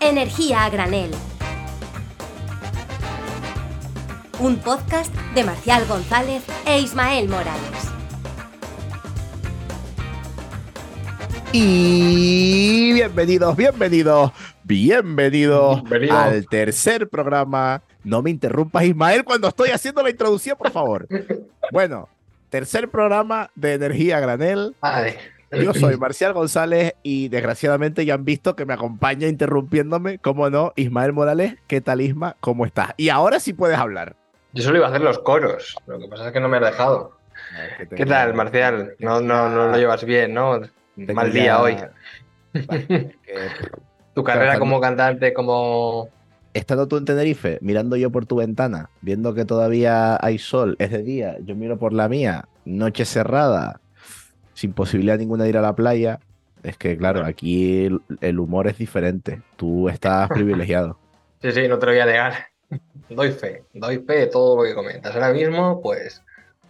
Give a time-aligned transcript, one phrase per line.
[0.00, 1.10] Energía a granel.
[4.38, 7.90] Un podcast de Marcial González e Ismael Morales.
[11.52, 14.32] Y bienvenidos, bienvenidos,
[14.64, 16.16] bienvenidos Bienvenido.
[16.18, 17.82] al tercer programa.
[18.04, 21.06] No me interrumpas, Ismael, cuando estoy haciendo la introducción, por favor.
[21.72, 22.08] Bueno,
[22.48, 24.74] tercer programa de Energía a Granel.
[24.80, 25.18] Vale.
[25.52, 30.72] Yo soy Marcial González y desgraciadamente ya han visto que me acompaña interrumpiéndome, como no,
[30.76, 31.56] Ismael Morales.
[31.66, 32.36] ¿Qué tal, Isma?
[32.40, 32.92] ¿Cómo estás?
[32.96, 34.16] Y ahora sí puedes hablar.
[34.52, 36.64] Yo solo iba a hacer los coros, lo que pasa es que no me has
[36.64, 37.12] dejado.
[37.96, 38.94] ¿Qué tal, Marcial?
[38.98, 40.60] No, no, no lo llevas bien, ¿no?
[40.96, 41.76] Tengo Mal ya- día hoy.
[42.66, 43.16] Vale, que-
[44.14, 46.08] Tu carrera como cantante, como...
[46.52, 50.90] Estando tú en Tenerife, mirando yo por tu ventana, viendo que todavía hay sol, es
[50.90, 53.80] de día, yo miro por la mía, noche cerrada,
[54.60, 56.20] sin posibilidad ninguna de ir a la playa,
[56.62, 60.98] es que claro, aquí el, el humor es diferente, tú estás privilegiado.
[61.40, 62.34] Sí, sí, no te lo voy a negar.
[63.08, 65.14] Doy fe, doy fe de todo lo que comentas.
[65.14, 66.22] Ahora mismo, pues,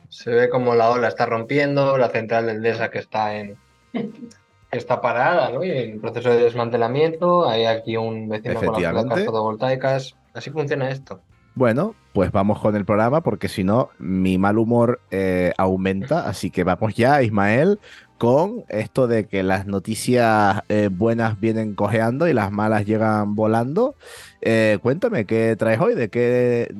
[0.08, 3.56] se ve como la ola está rompiendo, la central del DESA que está en...
[3.92, 5.64] que está parada, ¿no?
[5.64, 10.14] Y en proceso de desmantelamiento, hay aquí un vecino con las placas fotovoltaicas.
[10.32, 11.20] Así funciona esto.
[11.60, 16.50] Bueno, pues vamos con el programa porque si no, mi mal humor eh, aumenta, así
[16.50, 17.78] que vamos ya, Ismael,
[18.16, 23.94] con esto de que las noticias eh, buenas vienen cojeando y las malas llegan volando.
[24.40, 25.94] Eh, cuéntame, ¿qué traes hoy?
[25.94, 26.74] ¿De qué,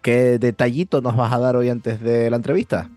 [0.00, 2.88] qué detallito nos vas a dar hoy antes de la entrevista?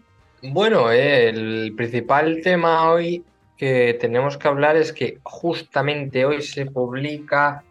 [0.42, 3.26] Bueno, el principal tema hoy
[3.58, 7.66] que tenemos que hablar es que justamente hoy se publica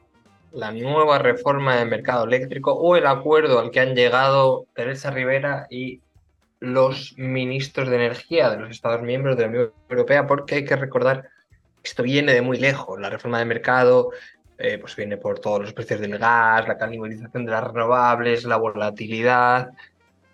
[0.59, 5.69] la nueva reforma del mercado eléctrico o el acuerdo al que han llegado Teresa Rivera
[5.71, 6.01] y
[6.59, 10.75] los ministros de energía de los Estados miembros de la Unión Europea, porque hay que
[10.75, 11.23] recordar
[11.81, 12.99] que esto viene de muy lejos.
[12.99, 14.11] La reforma del mercado
[14.59, 18.57] eh, pues viene por todos los precios del gas, la canibalización de las renovables, la
[18.57, 19.71] volatilidad,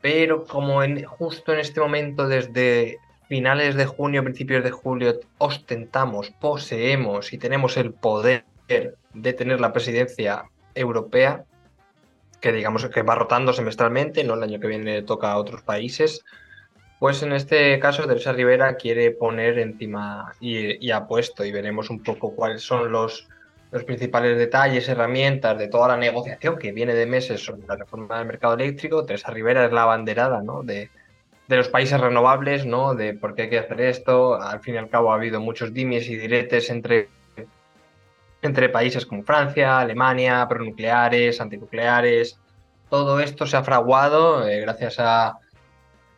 [0.00, 2.96] pero como en, justo en este momento, desde
[3.28, 9.72] finales de junio, principios de julio, ostentamos, poseemos y tenemos el poder de tener la
[9.72, 10.44] presidencia
[10.74, 11.44] europea,
[12.40, 16.24] que digamos que va rotando semestralmente, no el año que viene toca a otros países,
[16.98, 21.90] pues en este caso Teresa Rivera quiere poner encima y, y ha puesto, y veremos
[21.90, 23.28] un poco cuáles son los,
[23.70, 28.18] los principales detalles, herramientas de toda la negociación que viene de meses sobre la reforma
[28.18, 29.04] del mercado eléctrico.
[29.04, 30.62] Teresa Rivera es la abanderada ¿no?
[30.62, 30.90] de,
[31.48, 32.94] de los países renovables, ¿no?
[32.94, 34.40] de por qué hay que hacer esto.
[34.40, 37.08] Al fin y al cabo ha habido muchos dimes y diretes entre,
[38.48, 42.38] entre países como Francia, Alemania, pronucleares, antinucleares.
[42.90, 45.38] Todo esto se ha fraguado eh, gracias a,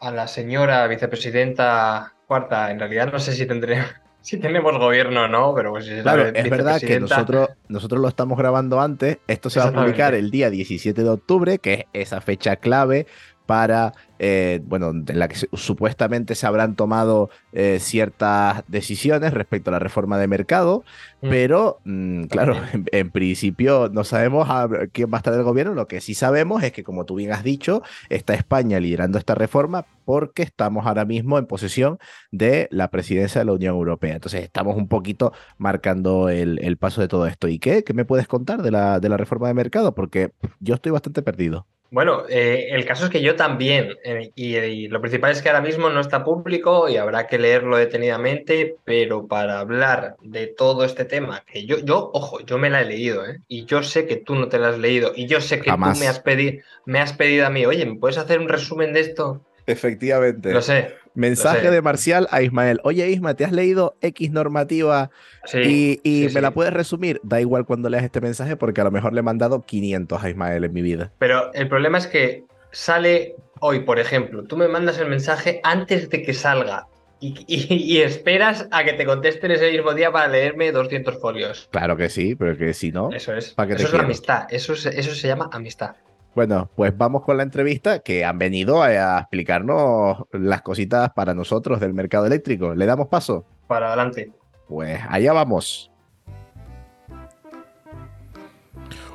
[0.01, 2.71] a la señora vicepresidenta cuarta.
[2.71, 3.83] En realidad no sé si tendré,
[4.21, 7.49] si tenemos gobierno o no, pero pues si es la Claro, es verdad que nosotros,
[7.69, 9.19] nosotros lo estamos grabando antes.
[9.27, 13.07] Esto se va a publicar el día 17 de octubre, que es esa fecha clave
[13.47, 19.73] para, eh, bueno, en la que supuestamente se habrán tomado eh, ciertas decisiones respecto a
[19.73, 20.85] la reforma de mercado,
[21.23, 21.29] Mm.
[21.31, 25.75] pero mm, claro, en, en principio no sabemos a quién va a estar el gobierno.
[25.75, 29.35] Lo que sí sabemos es que, como tú bien has dicho, está España liderando esta
[29.35, 31.99] reforma porque estamos ahora mismo en posesión
[32.31, 34.15] de la presidencia de la Unión Europea.
[34.15, 37.49] Entonces estamos un poquito marcando el, el paso de todo esto.
[37.49, 37.83] ¿Y qué?
[37.85, 39.95] ¿Qué me puedes contar de la, de la reforma de mercado?
[39.95, 41.67] Porque yo estoy bastante perdido.
[41.91, 45.49] Bueno, eh, el caso es que yo también, eh, y, y lo principal es que
[45.49, 50.85] ahora mismo no está público y habrá que leerlo detenidamente, pero para hablar de todo
[50.85, 53.39] este tema, que yo, yo, ojo, yo me la he leído, ¿eh?
[53.49, 55.97] Y yo sé que tú no te la has leído, y yo sé que Jamás.
[55.97, 58.93] tú me has, pedi- me has pedido a mí, oye, ¿me puedes hacer un resumen
[58.93, 59.43] de esto?
[59.67, 60.53] Efectivamente.
[60.53, 61.71] Lo sé, Mensaje lo sé.
[61.71, 62.79] de Marcial a Ismael.
[62.85, 65.11] Oye, Isma, ¿te has leído X normativa
[65.47, 65.59] sí.
[65.59, 67.21] y, y sí, me la puedes resumir?
[67.23, 70.29] Da igual cuando leas este mensaje porque a lo mejor le he mandado 500 a
[70.31, 71.13] Ismael en mi vida.
[71.19, 76.11] Pero el problema es que sale hoy, por ejemplo, tú me mandas el mensaje antes
[76.11, 76.87] de que salga
[77.19, 81.67] y, y- y esperas a que te contesten ese mismo día para leerme 200 folios.
[81.73, 83.11] Claro que sí, pero que si no.
[83.11, 83.55] Eso es.
[83.55, 84.47] ¿Pa' qué te Eso es la amistad.
[84.51, 85.97] Eso, es- eso se llama amistad.
[86.37, 91.81] Bueno, pues vamos con la entrevista que han venido a, explicarnos las cositas para nosotros
[91.81, 92.75] del mercado eléctrico.
[92.75, 93.47] ¿Le damos paso?
[93.67, 94.35] Para adelante.
[94.69, 95.91] Pues allá vamos.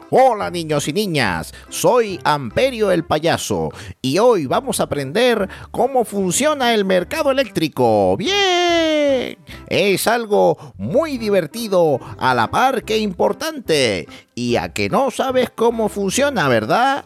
[0.09, 3.69] Hola niños y niñas, soy Amperio el payaso
[4.01, 8.17] y hoy vamos a aprender cómo funciona el mercado eléctrico.
[8.17, 9.37] ¡Bien!
[9.67, 15.87] Es algo muy divertido a la par que importante y a que no sabes cómo
[15.87, 17.05] funciona, ¿verdad?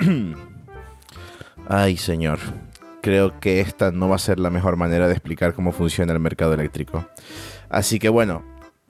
[1.68, 2.38] Ay, señor.
[3.02, 6.20] Creo que esta no va a ser la mejor manera de explicar cómo funciona el
[6.20, 7.06] mercado eléctrico.
[7.68, 8.42] Así que bueno,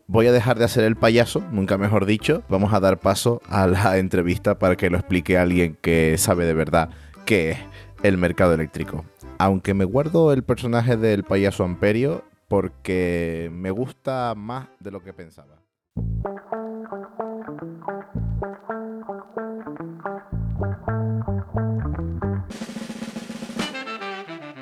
[0.07, 2.43] voy a dejar de hacer el payaso, nunca mejor dicho.
[2.49, 6.55] Vamos a dar paso a la entrevista para que lo explique alguien que sabe de
[6.55, 6.91] verdad
[7.25, 7.59] qué es
[8.03, 9.05] el mercado eléctrico.
[9.39, 15.13] Aunque me guardo el personaje del payaso Amperio porque me gusta más de lo que
[15.13, 15.57] pensaba.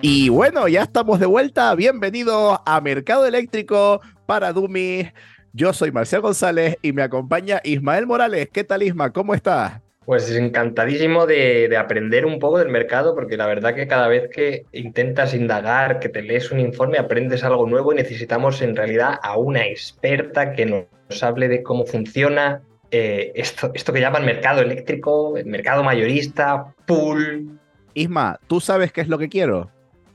[0.05, 1.73] Y bueno, ya estamos de vuelta.
[1.77, 5.13] Bienvenidos a Mercado Eléctrico para Dummies.
[5.53, 8.49] Yo soy Marcial González y me acompaña Ismael Morales.
[8.53, 9.13] ¿Qué tal, Isma?
[9.13, 9.81] ¿Cómo estás?
[10.05, 14.65] Pues encantadísimo de, aprender un poco del mercado, porque la verdad que cada vez que
[14.73, 19.39] intentas indagar, que te lees un informe, aprendes algo nuevo y necesitamos en realidad a
[19.39, 22.61] una experta que nos hable de cómo funciona
[22.91, 27.57] eh, esto, esto que llaman mercado eléctrico, el mercado mayorista, pool.
[27.95, 29.71] Isma, ¿tú sabes qué es lo que quiero?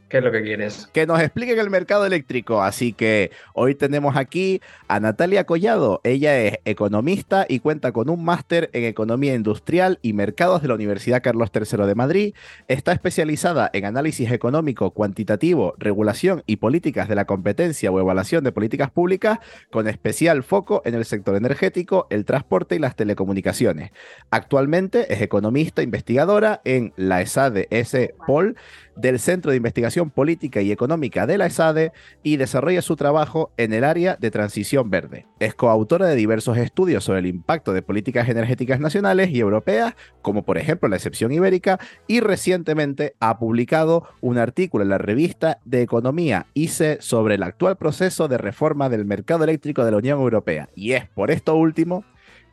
[0.10, 0.88] ¿Qué es lo que quieres?
[0.94, 2.64] Que nos expliquen el mercado eléctrico.
[2.64, 6.00] Así que hoy tenemos aquí a Natalia Collado.
[6.06, 10.76] Ella es economista y cuenta con un máster en Economía Industrial y Mercados de la
[10.76, 12.34] Universidad Carlos III de Madrid.
[12.70, 18.54] Está especializada en análisis económico, cuantitativo, regulación y políticas de la competencia o evaluación de
[18.54, 19.40] políticas públicas,
[19.72, 23.92] con especial foco en el sector energético, el transporte y las telecomunicaciones.
[24.32, 28.56] Actualmente es economista investigadora en la ESADE S-POL
[28.98, 31.92] del Centro de Investigación Política y Económica de la ESADE
[32.24, 35.26] y desarrolla su trabajo en el área de transición verde.
[35.40, 40.44] Es coautora de diversos estudios sobre el impacto de políticas energéticas nacionales y europeas, como
[40.44, 45.82] por ejemplo la excepción ibérica, y recientemente ha publicado un artículo en la revista de
[45.82, 50.70] Economía ICE sobre el actual proceso de reforma del mercado eléctrico de la Unión Europea.
[50.76, 52.04] Y es por esto último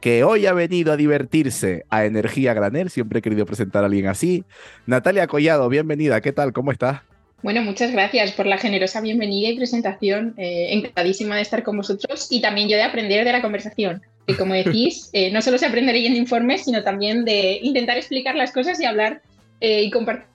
[0.05, 2.91] que hoy ha venido a divertirse a Energía Granel.
[2.91, 4.45] Siempre he querido presentar a alguien así.
[4.85, 6.21] Natalia Collado, bienvenida.
[6.21, 6.53] ¿Qué tal?
[6.53, 7.01] ¿Cómo estás?
[7.43, 10.35] Bueno, muchas gracias por la generosa bienvenida y presentación.
[10.37, 14.03] Eh, encantadísima de estar con vosotros y también yo de aprender de la conversación.
[14.27, 18.35] Que como decís, eh, no solo se aprende leyendo informes, sino también de intentar explicar
[18.35, 19.23] las cosas y hablar
[19.63, 20.27] eh, y compartir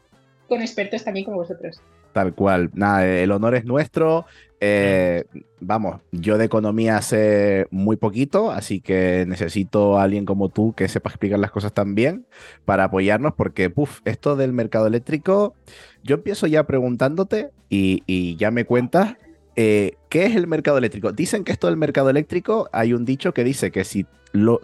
[0.47, 1.79] con expertos también como vosotros.
[2.19, 2.69] Tal cual.
[2.73, 4.25] Nada, el honor es nuestro.
[4.59, 5.23] Eh,
[5.61, 10.89] vamos, yo de economía sé muy poquito, así que necesito a alguien como tú que
[10.89, 12.25] sepa explicar las cosas también
[12.65, 15.55] para apoyarnos, porque, puff, esto del mercado eléctrico,
[16.03, 19.15] yo empiezo ya preguntándote y, ya me cuentas.
[19.61, 21.11] Eh, ¿Qué es el mercado eléctrico?
[21.11, 24.05] Dicen que esto del mercado eléctrico, hay un dicho que dice que si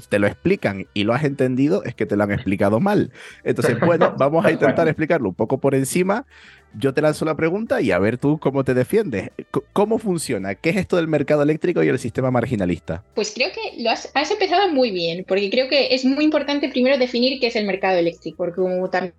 [0.08, 3.12] te lo explican y lo has entendido, es que te lo han explicado mal.
[3.44, 6.26] Entonces, bueno, vamos a intentar explicarlo un poco por encima
[6.78, 9.30] yo te lanzo la pregunta y a ver tú cómo te defiendes.
[9.74, 10.56] ¿Cómo funciona?
[10.56, 13.04] ¿Qué es esto del mercado eléctrico y el sistema marginalista?
[13.16, 16.98] Pues creo que lo has, empezado muy bien, porque creo que es muy importante primero
[16.98, 19.14] definir qué es el mercado eléctrico, porque como también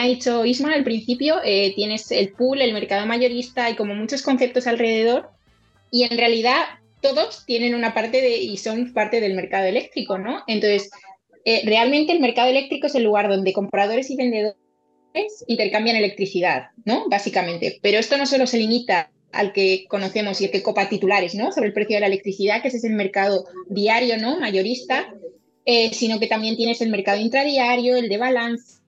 [0.00, 4.22] ha dicho Isma al principio, eh, tienes el pool, el mercado mayorista y como muchos
[4.22, 5.30] conceptos alrededor,
[5.90, 6.62] y en realidad
[7.00, 10.42] todos tienen una parte de, y son parte del mercado eléctrico, ¿no?
[10.46, 10.90] Entonces,
[11.44, 14.56] eh, realmente el mercado eléctrico es el lugar donde compradores y vendedores
[15.46, 17.08] intercambian electricidad, ¿no?
[17.08, 17.78] Básicamente.
[17.82, 21.52] Pero esto no solo se limita al que conocemos y el que copa titulares, ¿no?
[21.52, 24.38] Sobre el precio de la electricidad, que ese es el mercado diario, ¿no?
[24.38, 25.14] Mayorista,
[25.64, 28.79] eh, sino que también tienes el mercado intradiario, el de balance,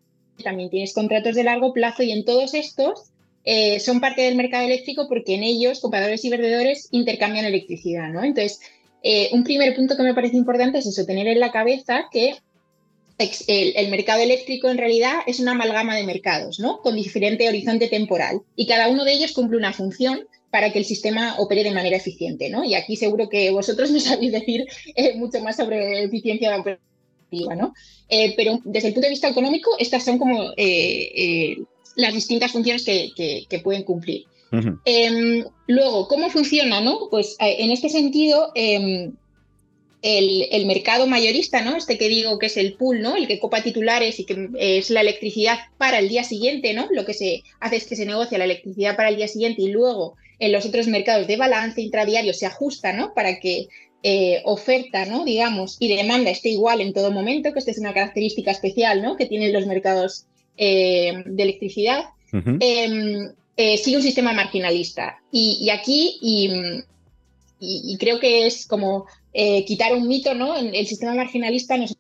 [0.43, 3.11] también tienes contratos de largo plazo y en todos estos
[3.45, 8.23] eh, son parte del mercado eléctrico porque en ellos compradores y vendedores intercambian electricidad, ¿no?
[8.23, 8.61] Entonces,
[9.03, 12.37] eh, un primer punto que me parece importante es eso, tener en la cabeza que
[13.47, 16.81] el, mercado eléctrico en realidad es una amalgama de mercados, ¿no?
[16.81, 18.41] Con diferente horizonte temporal.
[18.57, 21.97] Y cada uno de ellos cumple una función para que el sistema opere de manera
[21.97, 22.65] eficiente, ¿no?
[22.65, 26.51] Y aquí seguro que vosotros me sabéis decir eh, mucho más sobre eficiencia
[28.09, 31.57] Eh, pero desde el punto de vista económico, estas son como eh,
[31.97, 34.25] las distintas funciones que, pueden cumplir.
[34.85, 37.09] Em, luego, ¿cómo funciona, no?
[37.11, 39.15] Pues en este sentido, em,
[40.03, 41.77] el, mercado mayorista, ¿no?
[41.77, 43.17] Este que digo que es el pool, ¿no?
[43.17, 46.89] El que copa titulares y que es la electricidad para el día siguiente, ¿no?
[46.91, 49.69] Lo que se hace es que se negocia la electricidad para el día siguiente y
[49.69, 53.15] luego en los otros mercados de balance intradiario se ajusta, ¿no?
[53.15, 53.69] Para que
[54.05, 55.25] eh, oferta, ¿no?
[55.25, 59.17] Digamos, y demanda esté igual en todo momento, que esta es una característica especial, ¿no?
[59.17, 62.07] Que tienen los mercados eh, de electricidad.
[62.33, 65.21] Em, eh, sigue un sistema marginalista.
[65.31, 69.07] Y, aquí, y, creo que es como
[69.67, 70.57] quitar un mito, ¿no?
[70.57, 71.95] El, sistema marginalista no es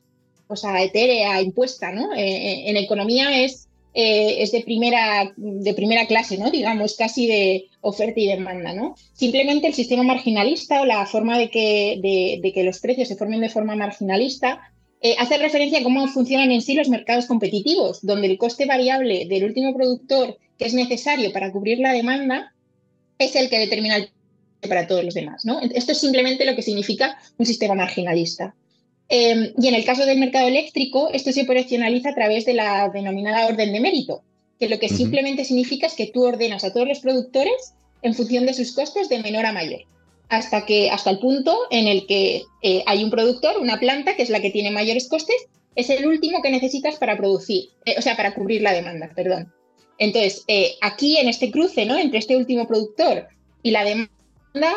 [0.48, 2.10] cosa etérea, impuesta, ¿no?
[2.16, 6.50] En economía es, es de, primera, de primera clase, ¿no?
[6.50, 8.94] Digamos, casi de oferta y demanda, ¿no?
[9.12, 11.98] Simplemente el sistema marginalista o la forma de que,
[12.42, 14.60] de, que los precios se formen de forma marginalista
[15.18, 19.44] hace referencia a cómo funcionan en sí los mercados competitivos, donde el coste variable del
[19.44, 22.54] último productor que es necesario para cubrir la demanda
[23.18, 24.10] es el que determina el
[24.68, 25.44] para todos los demás.
[25.44, 25.60] ¿no?
[25.60, 28.54] Esto es simplemente lo que significa un sistema marginalista.
[29.08, 32.88] Em, y en el caso del mercado eléctrico, esto se operacionaliza a través de la
[32.88, 34.22] denominada orden de mérito,
[34.58, 38.46] que lo que simplemente significa es que tú ordenas a todos los productores en función
[38.46, 39.82] de sus costes de menor a mayor,
[40.28, 44.22] hasta, que, hasta el punto en el que eh, hay un productor, una planta, que
[44.22, 45.36] es la que tiene mayores costes,
[45.74, 49.52] es el último que necesitas para producir, eh, o sea, para cubrir la demanda, perdón.
[49.98, 51.98] Entonces, eh, aquí en este cruce, ¿no?
[51.98, 53.28] Entre este último productor
[53.62, 54.10] y la demanda,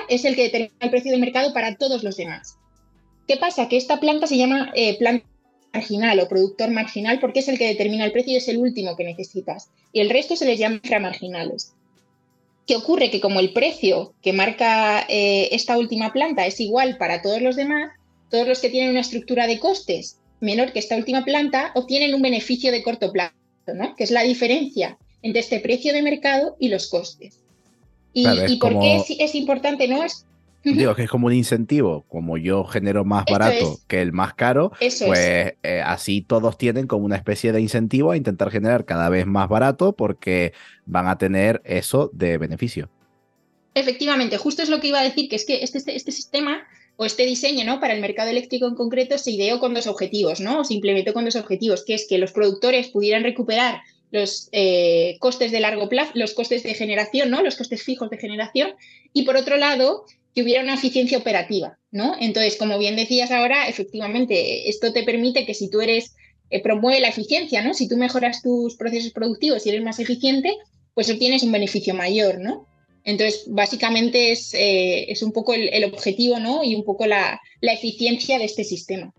[0.09, 2.57] es el que determina el precio del mercado para todos los demás.
[3.27, 3.67] ¿Qué pasa?
[3.67, 5.25] Que esta planta se llama planta
[5.73, 8.95] marginal o productor marginal porque es el que determina el precio y es el último
[8.95, 9.69] que necesitas.
[9.91, 11.73] Y el resto se les llama inframarginales.
[12.65, 13.11] ¿Qué ocurre?
[13.11, 17.55] Que como el precio que marca eh, esta última planta es igual para todos los
[17.55, 17.91] demás,
[18.29, 22.21] todos los que tienen una estructura de costes menor que esta última planta obtienen un
[22.21, 23.33] beneficio de corto plazo,
[23.73, 23.95] ¿no?
[23.95, 27.39] que es la diferencia entre este precio de mercado y los costes.
[28.13, 29.87] ¿Y, por qué es, importante?
[29.87, 30.03] ¿no?
[30.03, 30.25] Es,
[30.73, 34.71] Digo que es como un incentivo, como yo genero más barato que el más caro,
[34.79, 39.27] pues eh, así todos tienen como una especie de incentivo a intentar generar cada vez
[39.27, 40.53] más barato porque
[40.85, 42.89] van a tener eso de beneficio.
[43.75, 46.63] Efectivamente, justo es lo que iba a decir, que es que este, este, este sistema
[46.95, 47.79] o este diseño ¿no?
[47.79, 50.61] para el mercado eléctrico en concreto se ideó con dos objetivos, ¿no?
[50.61, 53.81] O se implementó con dos objetivos, que es que los productores pudieran recuperar
[54.11, 57.43] los eh, costes de largo plazo, los costes de generación, ¿no?
[57.43, 58.75] Los costes fijos de generación,
[59.11, 60.05] y por otro lado,
[60.35, 62.15] que hubiera una eficiencia operativa, ¿no?
[62.19, 66.13] Entonces, como bien decías ahora, efectivamente, esto te permite que si tú eres,
[66.49, 67.73] eh, promueve la eficiencia, ¿no?
[67.73, 70.53] Si tú mejoras tus procesos productivos y eres más eficiente,
[70.93, 72.67] pues obtienes un beneficio mayor, ¿no?
[73.05, 76.65] Entonces, básicamente es, eh, es un poco el, objetivo, ¿no?
[76.65, 79.13] Y un poco la, la eficiencia de este sistema.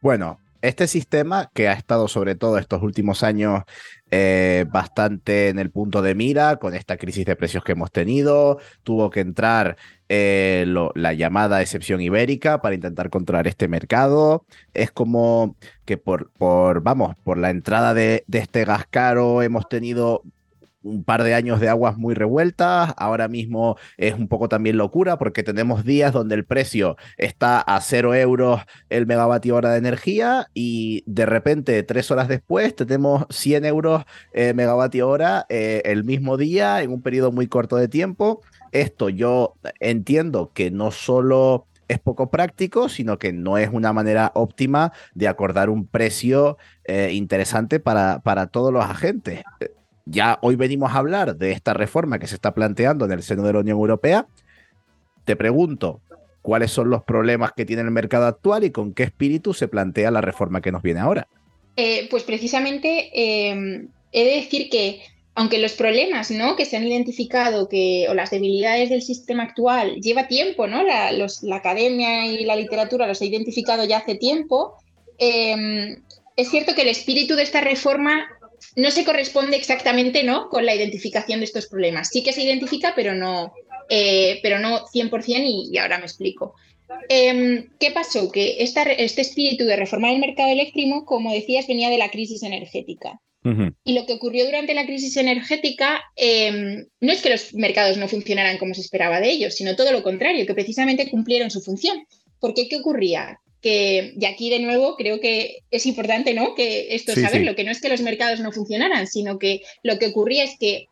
[0.00, 3.62] Bueno, este sistema que ha estado sobre todo estos últimos años
[4.10, 8.58] eh, bastante en el punto de mira con esta crisis de precios que hemos tenido,
[8.82, 9.76] tuvo que entrar
[10.08, 14.44] eh, la llamada excepción ibérica para intentar controlar este mercado.
[14.74, 19.68] Es como que por, por vamos, por la entrada de, de este gas caro hemos
[19.68, 20.22] tenido
[20.86, 22.94] un par de años de aguas muy revueltas.
[22.96, 27.80] Ahora mismo es un poco también locura porque tenemos días donde el precio está a
[27.80, 33.64] cero euros el megavatio hora de energía y de repente tres horas después tenemos 100
[33.64, 38.42] euros eh, megavatio hora eh, el mismo día en un periodo muy corto de tiempo.
[38.72, 44.32] Esto yo entiendo que no solo es poco práctico, sino que no es una manera
[44.34, 49.44] óptima de acordar un precio eh, interesante para, para todos los agentes
[50.06, 53.42] ya hoy venimos a hablar de esta reforma que se está planteando en el seno
[53.42, 54.26] de la Unión Europea.
[55.24, 56.00] Te pregunto,
[56.42, 60.12] ¿cuáles son los problemas que tiene el mercado actual y con qué espíritu se plantea
[60.12, 61.26] la reforma que nos viene ahora?
[61.76, 65.02] Eh, pues precisamente em, he de decir que
[65.34, 66.56] aunque los problemas ¿no?
[66.56, 70.82] que se han identificado que, o las debilidades del sistema actual lleva tiempo, ¿no?
[70.82, 71.10] la,
[71.54, 74.76] academia y la literatura los ha identificado ya hace tiempo,
[75.18, 76.00] em,
[76.36, 78.26] es cierto que el espíritu de esta reforma
[78.76, 80.48] no se corresponde exactamente ¿no?
[80.48, 82.08] con la identificación de estos problemas.
[82.08, 83.52] Sí que se identifica, pero no,
[83.88, 86.54] eh, pero no 100% y, ahora me explico.
[87.08, 88.30] Em, ¿Qué pasó?
[88.30, 93.20] Que este espíritu de reformar el mercado eléctrico, como decías, venía de la crisis energética.
[93.84, 98.08] Y lo que ocurrió durante la crisis energética em, no es que los mercados no
[98.08, 102.04] funcionaran como se esperaba de ellos, sino todo lo contrario, que precisamente cumplieron su función.
[102.40, 103.38] Porque ¿qué ocurría?
[103.68, 106.54] Y aquí de nuevo creo que es importante, ¿no?
[106.54, 110.06] Que esto saberlo, que no es que los mercados no funcionaran, sino que lo que
[110.06, 110.86] ocurría es que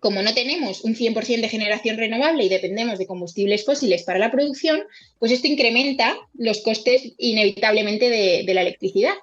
[0.00, 4.30] como no tenemos un 100% de generación renovable y dependemos de combustibles fósiles para la
[4.30, 4.82] producción,
[5.18, 9.14] pues esto incrementa los costes inevitablemente de, de la electricidad.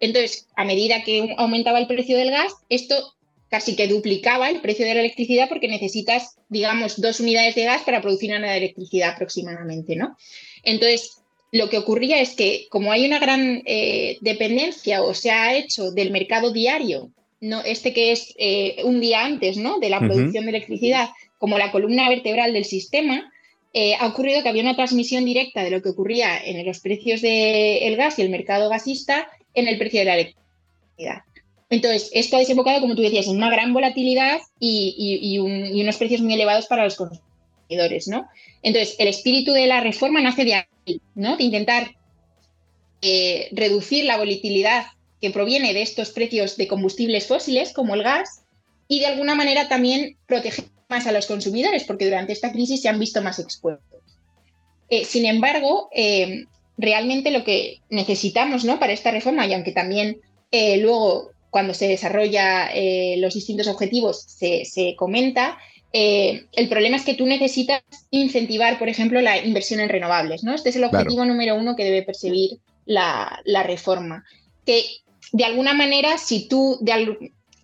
[0.00, 3.14] Entonces, a medida que aumentaba el precio del gas, esto
[3.48, 7.82] casi que duplicaba el precio de la electricidad porque necesitas, digamos, dos unidades de gas
[7.82, 10.16] para producir una electricidad aproximadamente, ¿no?
[10.62, 15.54] Entonces, lo que ocurría es que como hay una gran eh, dependencia o se ha
[15.54, 17.10] hecho del mercado diario,
[17.40, 19.78] no este que es eh, un día antes ¿no?
[19.78, 23.30] de la producción de electricidad, como la columna vertebral del sistema,
[23.72, 27.20] eh, ha ocurrido que había una transmisión directa de lo que ocurría en los precios
[27.20, 31.22] del gas y el mercado gasista en el precio de la electricidad.
[31.68, 36.22] Entonces, esto ha desembocado, como tú decías, en una gran volatilidad y, y unos precios
[36.22, 37.35] muy elevados para los consumidores.
[38.62, 40.66] Entonces, el espíritu de la reforma nace de
[41.14, 41.36] ¿no?
[41.36, 41.94] De intentar
[43.02, 44.86] eh, reducir la volatilidad
[45.20, 48.42] que proviene de estos precios de combustibles fósiles, como el gas,
[48.88, 52.88] y de alguna manera también proteger más a los consumidores, porque durante esta crisis se
[52.88, 54.00] han visto más expuestos.
[54.88, 56.44] Eh, sin embargo, eh,
[56.78, 58.78] realmente lo que necesitamos ¿no?
[58.78, 60.20] para esta reforma, y aunque también
[60.52, 62.70] luego cuando se desarrolla
[63.18, 65.58] los distintos objetivos se comenta,
[65.98, 70.54] eh, el problema es que tú necesitas incentivar, por ejemplo, la inversión en renovables, ¿no?
[70.54, 74.22] Este es el objetivo número uno que debe perseguir la, reforma.
[74.66, 74.84] Que
[75.32, 76.78] de alguna manera, si tú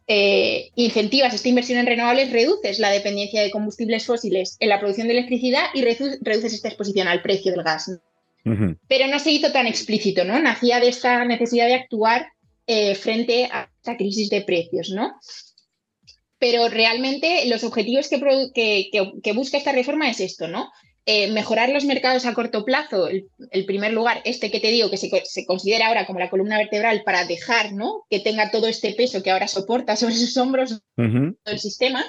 [0.06, 5.08] eh, incentivas esta inversión en renovables, reduces la dependencia de combustibles fósiles en la producción
[5.08, 7.90] de electricidad y reduces esta exposición al precio del gas.
[8.44, 10.40] Pero no se hizo tan explícito, ¿no?
[10.40, 12.28] Nacía de esta necesidad de actuar
[12.66, 15.12] eh, frente a esta crisis de precios, ¿no?
[16.42, 18.90] Pero realmente los objetivos que,
[19.22, 20.72] que, busca esta reforma es esto, ¿no?
[21.06, 24.96] Eh, mejorar los mercados a corto plazo, el, primer lugar, este que te digo, que
[24.96, 28.06] se, considera ahora como la columna vertebral para dejar ¿no?
[28.10, 32.04] que tenga todo este peso que ahora soporta sobre sus hombros el sistema,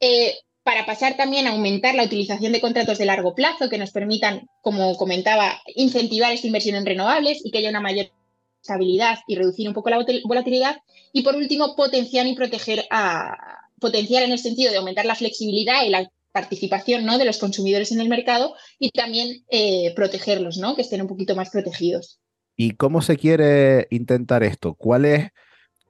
[0.00, 3.92] eh, para pasar también a aumentar la utilización de contratos de largo plazo que nos
[3.92, 8.10] permitan, como comentaba, incentivar esta inversión en renovables y que haya una mayor
[8.60, 10.78] estabilidad y reducir un poco la volatilidad.
[11.12, 15.84] Y por último, potenciar y proteger a potenciar en el sentido de aumentar la flexibilidad
[15.84, 17.18] y la participación ¿no?
[17.18, 20.76] de los consumidores en el mercado y también eh, protegerlos, ¿no?
[20.76, 22.20] que estén un poquito más protegidos.
[22.56, 24.74] ¿Y cómo se quiere intentar esto?
[24.74, 25.30] ¿Cuáles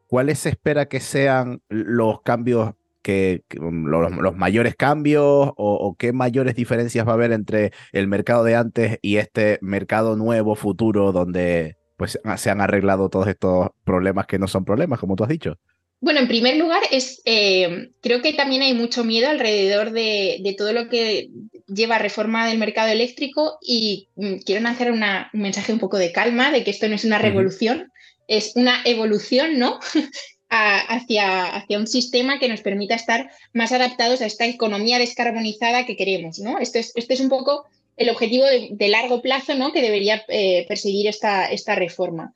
[0.07, 6.57] cuáles se espera que sean los cambios que, los, mayores cambios o, o, qué mayores
[6.57, 11.77] diferencias va a haber entre el mercado de antes y este mercado nuevo futuro donde
[11.97, 15.59] pues se han arreglado todos estos problemas que no son problemas, como tú has dicho?
[16.01, 20.73] Bueno, en primer lugar, es, eh, creo que también hay mucho miedo alrededor de, todo
[20.73, 21.29] lo que
[21.67, 25.03] lleva reforma del mercado eléctrico y mm, quiero lanzar un
[25.33, 27.93] mensaje un poco de calma, de que esto no es una revolución,
[28.29, 29.81] es una evolución, ¿no?
[30.51, 35.97] hacia, hacia, un sistema que nos permita estar más adaptados a esta economía descarbonizada que
[35.97, 36.59] queremos, ¿no?
[36.59, 39.73] Esto es, este es un poco el objetivo de, largo plazo, ¿no?
[39.73, 42.33] Que debería eh, perseguir esta, esta reforma.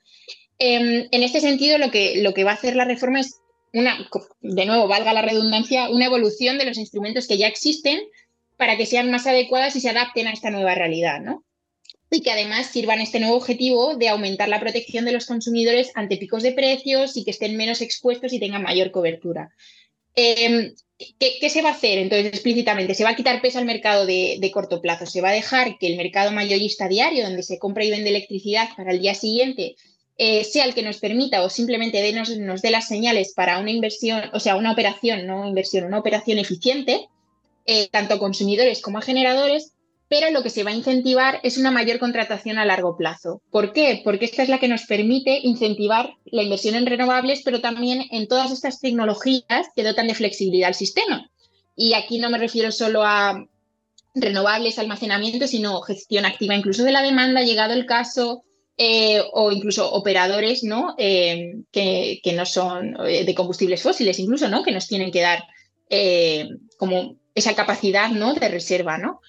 [0.59, 3.39] Em, en este sentido, lo que, lo que va a hacer la reforma es
[3.73, 4.07] una,
[4.41, 7.99] de nuevo, valga la redundancia, una evolución de los instrumentos que ya existen
[8.55, 11.43] para que sean más adecuadas y se adapten a esta nueva realidad, ¿no?
[12.11, 16.17] Y que además sirvan este nuevo objetivo de aumentar la protección de los consumidores ante
[16.17, 19.51] picos de precios y que estén menos expuestos y tengan mayor cobertura.
[20.15, 20.75] Em,
[21.19, 22.93] ¿qué, se va a hacer entonces explícitamente?
[22.93, 25.79] Se va a quitar peso al mercado de, de, corto plazo, se va a dejar
[25.79, 29.75] que el mercado mayorista diario, donde se compra y vende electricidad para el día siguiente,
[30.25, 34.21] eh, sea el que nos permita o simplemente nos, dé las señales para una inversión,
[34.31, 37.09] o sea, una operación, no inversión, una operación eficiente,
[37.65, 39.73] eh, tanto a consumidores como a generadores,
[40.07, 43.41] pero lo que se va a incentivar es una mayor contratación a largo plazo.
[43.51, 43.99] ¿Por qué?
[44.01, 48.29] Porque esta es la que nos permite incentivar la inversión en renovables, pero también en
[48.29, 51.29] todas estas tecnologías que dotan de flexibilidad al sistema.
[51.75, 53.45] Y aquí no me refiero solo a
[54.15, 59.91] renovables, almacenamiento, sino gestión activa incluso de la demanda, llegado el caso, eh, o incluso
[59.91, 60.95] operadores ¿no?
[60.97, 64.63] Eh, que, no son eh, de combustibles fósiles, incluso, ¿no?
[64.63, 65.43] que nos tienen que dar
[66.77, 68.33] como esa capacidad ¿no?
[68.33, 68.97] de reserva.
[68.97, 69.21] ¿no?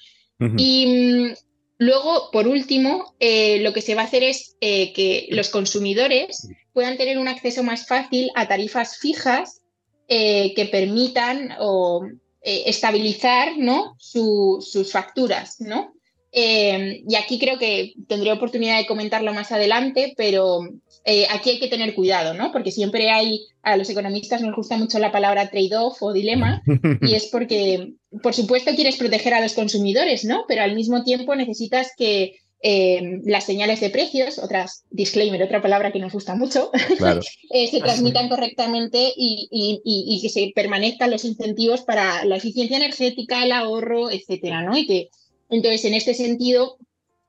[0.57, 1.35] Y mm,
[1.77, 7.19] luego, por último, lo que se va a hacer es que los consumidores puedan tener
[7.19, 9.61] un acceso más fácil a tarifas fijas
[10.09, 12.07] que permitan o,
[12.41, 13.95] estabilizar ¿no?
[13.99, 15.61] sus facturas.
[15.61, 15.93] ¿no?
[16.37, 20.59] Eh, y aquí creo que tendré oportunidad de comentarlo más adelante, pero
[21.05, 22.51] eh, aquí hay que tener cuidado, ¿no?
[22.51, 26.61] Porque siempre hay, a los economistas nos gusta mucho la palabra trade-off o dilema,
[27.03, 30.45] y es porque, por supuesto, quieres proteger a los consumidores, ¿no?
[30.49, 35.93] Pero al mismo tiempo necesitas que eh, las señales de precios, otras disclaimer, otra palabra
[35.93, 36.73] que nos gusta mucho,
[37.71, 39.49] se transmitan correctamente y,
[39.85, 44.77] y, que se permanezcan los incentivos para la eficiencia energética, el ahorro, etcétera, ¿no?
[44.77, 45.11] Y que
[45.55, 46.79] entonces, en este sentido,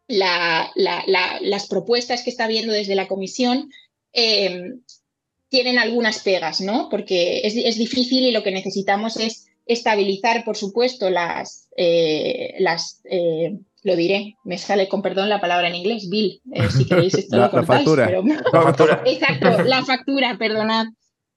[0.07, 3.69] las propuestas que está viendo desde la comisión
[4.13, 4.73] eh,
[5.49, 6.89] tienen algunas pegas, ¿no?
[6.89, 13.57] Porque es, difícil y lo que necesitamos es estabilizar, por supuesto, las, eh, las eh,
[13.83, 16.41] lo diré, me sale con perdón la palabra en inglés, bill,
[16.75, 18.09] si queréis esto la, factura.
[19.05, 20.87] Exacto, la factura, perdonad.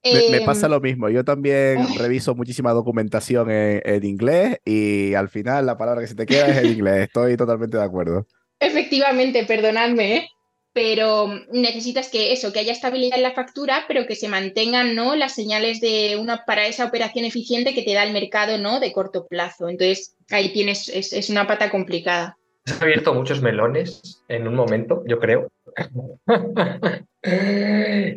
[0.05, 5.67] Me, pasa em, lo mismo, yo también reviso muchísima documentación en, inglés y al final
[5.67, 8.27] la palabra que se te queda es en inglés, estoy totalmente de acuerdo.
[8.61, 10.29] Efectivamente, perdonadme, ¿eh?
[10.73, 15.17] pero necesitas que eso, que haya estabilidad en la factura, pero que se mantengan ¿no?
[15.17, 18.79] las señales de una para esa operación eficiente que te da el mercado ¿no?
[18.79, 19.69] de corto plazo.
[19.69, 22.37] Entonces, ahí tienes, es, es una pata complicada.
[22.67, 25.49] Has abierto muchos melones en un momento, yo creo.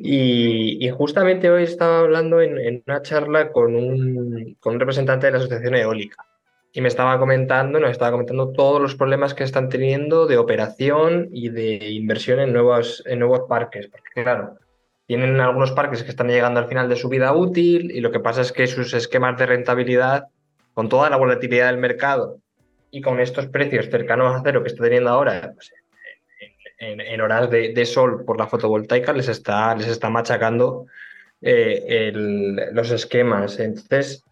[0.04, 5.76] y, justamente hoy estaba hablando en, una charla con un, con representante de la Asociación
[5.76, 6.26] Eólica
[6.74, 11.28] y me estaba comentando, nos estaba comentando todos los problemas que están teniendo de operación
[11.32, 13.88] y de inversión en nuevos, en nuevos parques.
[13.88, 14.58] Porque claro,
[15.06, 18.21] tienen algunos parques que están llegando al final de su vida útil y lo que
[18.21, 20.28] pasa es que sus esquemas de rentabilidad
[20.74, 22.39] con toda la volatilidad del mercado
[22.89, 25.74] y con estos precios cercanos a cero que está teniendo ahora, pues,
[26.82, 30.88] en, horas de, sol por la fotovoltaica, les está, les está machacando
[31.41, 32.12] eh,
[32.74, 33.60] los esquemas.
[33.60, 34.24] Entonces,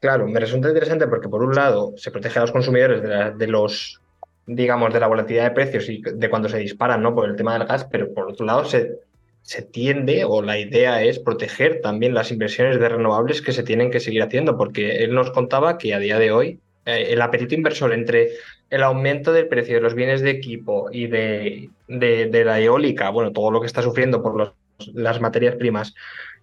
[0.00, 3.02] claro, me resulta interesante porque por un lado se protege a los consumidores
[3.38, 4.00] de, los
[4.46, 7.14] digamos, de la volatilidad de precios y de cuando se disparan, ¿no?
[7.14, 8.98] Por el tema del gas, pero por otro lado se,
[9.42, 13.92] se tiende o la idea es proteger también las inversiones de renovables que se tienen
[13.92, 17.54] que seguir haciendo, porque él nos contaba que a día de hoy eh, el apetito
[17.54, 18.30] inversor entre
[18.72, 23.30] el aumento del precio de los bienes de equipo y de, de, la eólica, bueno,
[23.30, 24.54] todo lo que está sufriendo por
[24.94, 25.94] las materias primas,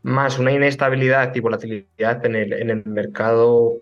[0.03, 3.81] más una inestabilidad y volatilidad en el, en el mercado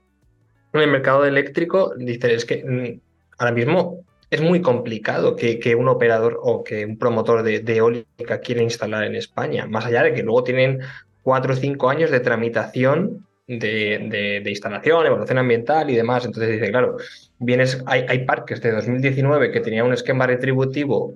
[0.71, 3.01] en el mercado eléctrico, dice, es que mm,
[3.37, 8.39] ahora mismo es muy complicado que, que, un operador o que un promotor de, eólica
[8.39, 10.79] quiera instalar en España, más allá de que luego tienen
[11.21, 16.23] cuatro o cinco años de tramitación de, de, instalación, evaluación ambiental y demás.
[16.23, 16.97] Entonces dice, claro,
[17.39, 21.15] vienes, hay, hay parques de 2019 que tenían un esquema retributivo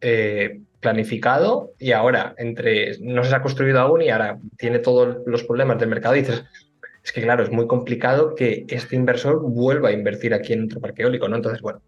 [0.00, 5.44] eh, planificado y ahora entre no se ha construido aún y ahora tiene todos los
[5.44, 6.44] problemas del mercado dices,
[7.02, 10.80] es que claro, es muy complicado que este inversor vuelva a invertir aquí en otro
[10.80, 11.36] parque eólico, ¿no?
[11.36, 11.80] Entonces, bueno,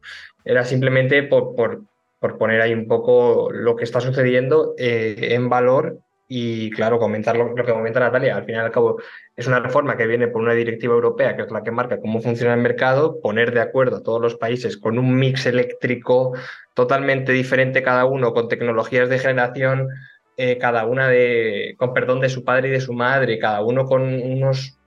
[0.45, 1.83] era simplemente por, por,
[2.19, 7.37] por poner ahí un poco lo que está sucediendo eh, en valor y, claro, comentar
[7.37, 8.37] lo, que comenta Natalia.
[8.37, 9.01] Al final y al cabo,
[9.35, 12.21] es una reforma que viene por una directiva europea, que es la que marca cómo
[12.21, 16.35] funciona el mercado, poner de acuerdo a todos los países con un mix eléctrico
[16.75, 19.89] totalmente diferente cada uno, con tecnologías de generación,
[20.37, 23.87] eh, cada una de, con perdón de su padre y de su madre, cada uno
[23.87, 24.78] con unos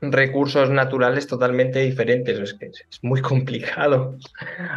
[0.00, 2.38] recursos naturales totalmente diferentes.
[2.38, 4.16] Es que es muy complicado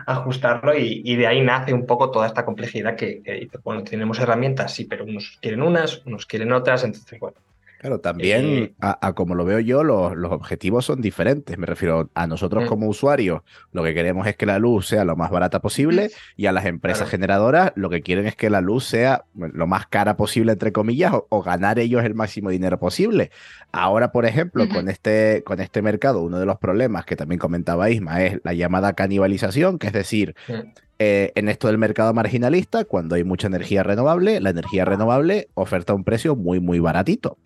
[0.06, 4.74] ajustarlo y, de ahí nace un poco toda esta complejidad que, que, bueno, tenemos herramientas,
[4.74, 7.38] sí, pero unos quieren unas, unos quieren otras, entonces, bueno,
[7.82, 11.58] Claro, también, eh, a, como lo veo yo, los, los, objetivos son diferentes.
[11.58, 12.68] Me refiero a nosotros mm.
[12.68, 13.42] como usuarios,
[13.72, 16.68] lo que queremos es que la luz sea lo más barata posible y a las
[16.68, 20.72] empresas generadoras lo que quieren es que la luz sea lo más cara posible, entre
[20.72, 23.32] comillas, o, ganar ellos el máximo dinero posible.
[23.72, 27.90] Ahora, por ejemplo, con, este, con este mercado, uno de los problemas que también comentaba
[27.90, 30.70] Isma es la llamada canibalización, que es decir, mm.
[31.04, 35.96] Eh, en esto del mercado marginalista, cuando hay mucha energía renovable, la energía renovable oferta
[35.96, 37.40] un precio muy, muy baratito.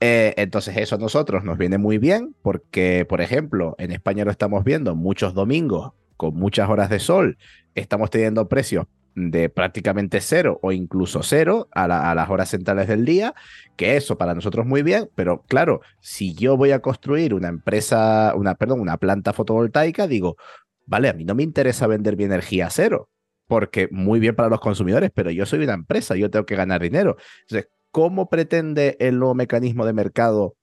[0.00, 4.30] Eh, entonces eso a nosotros nos viene muy bien porque, por ejemplo, en España lo
[4.30, 7.36] estamos viendo muchos domingos con muchas horas de sol,
[7.74, 13.34] estamos teniendo precios de prácticamente cero o incluso cero a, las horas centrales del día,
[13.76, 18.32] que eso para nosotros muy bien, pero claro, si yo voy a construir una empresa,
[18.36, 20.38] una, perdón, una planta fotovoltaica, digo,
[20.86, 23.10] vale, a mí no me interesa vender mi energía a cero,
[23.46, 26.82] porque muy bien para los consumidores, pero yo soy una empresa, yo tengo que ganar
[26.82, 27.16] dinero.
[27.42, 30.56] Entonces, ¿cómo pretende el nuevo mecanismo de mercado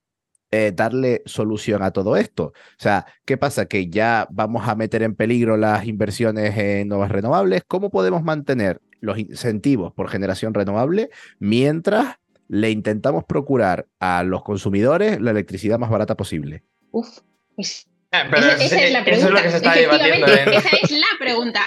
[0.52, 2.46] eh, darle solución a todo esto?
[2.46, 3.66] O sea, ¿qué pasa?
[3.66, 7.64] Que ya vamos a meter en peligro las inversiones en nuevas renovables.
[7.68, 11.10] ¿Cómo podemos mantener los incentivos por generación renovable
[11.40, 16.64] mientras le intentamos procurar a los consumidores la electricidad más barata posible?
[16.92, 17.20] Uf,
[17.56, 18.28] pues Ah,
[18.60, 19.12] esa, es la pregunta.
[19.12, 20.28] Eso es lo que se está debatiendo.
[20.28, 21.62] Esa es la pregunta.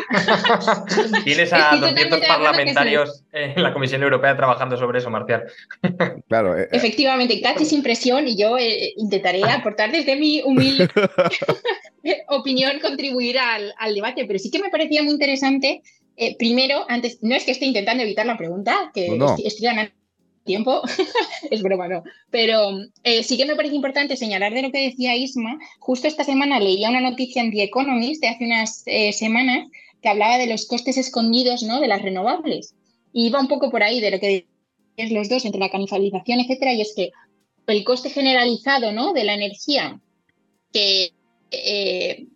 [1.24, 5.42] Tienes a 200 parlamentarios en la Comisión Europea trabajando sobre eso, Marcial.
[6.28, 6.56] Claro.
[6.56, 6.68] Eh, eh.
[6.72, 10.88] Efectivamente, Kat sin presión y yo eh, intentaré aportar desde mi humilde
[12.28, 15.82] opinión, contribuir al, debate, pero sí que me parecía muy interesante.
[16.38, 19.92] primero, antes, no es que esté intentando evitar la pregunta, que estoy ganando
[20.46, 20.80] tiempo,
[21.50, 22.02] es broma, no.
[22.30, 22.70] Pero
[23.02, 25.58] eh, sí que me parece importante señalar de lo que decía Isma.
[25.78, 29.68] Justo esta semana leía una noticia en The Economist de hace unas eh, semanas
[30.00, 31.80] que hablaba de los costes escondidos ¿no?
[31.80, 32.74] de las renovables.
[33.12, 34.46] Y iba un poco por ahí de lo que
[34.96, 37.10] es los dos, entre la canibalización, etcétera, y es que
[37.66, 39.12] el coste generalizado ¿no?
[39.12, 40.00] de la energía
[40.72, 41.12] que
[41.50, 42.26] eh,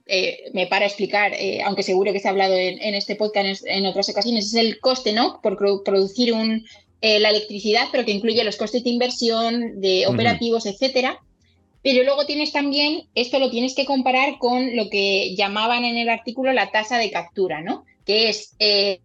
[0.53, 1.33] me para explicar,
[1.65, 4.81] aunque seguro que se ha hablado en, este podcast en, en, otras ocasiones, es el
[4.81, 5.41] coste ¿no?
[5.43, 6.65] por producir un,
[7.01, 11.19] eh, la electricidad, pero que incluye los costes de inversión, de operativos, etcétera.
[11.83, 16.11] Pero luego tienes también, esto lo tienes que comparar con lo que llamaban en el
[16.11, 17.85] artículo la tasa de captura, ¿no?
[18.05, 19.01] Que es eh,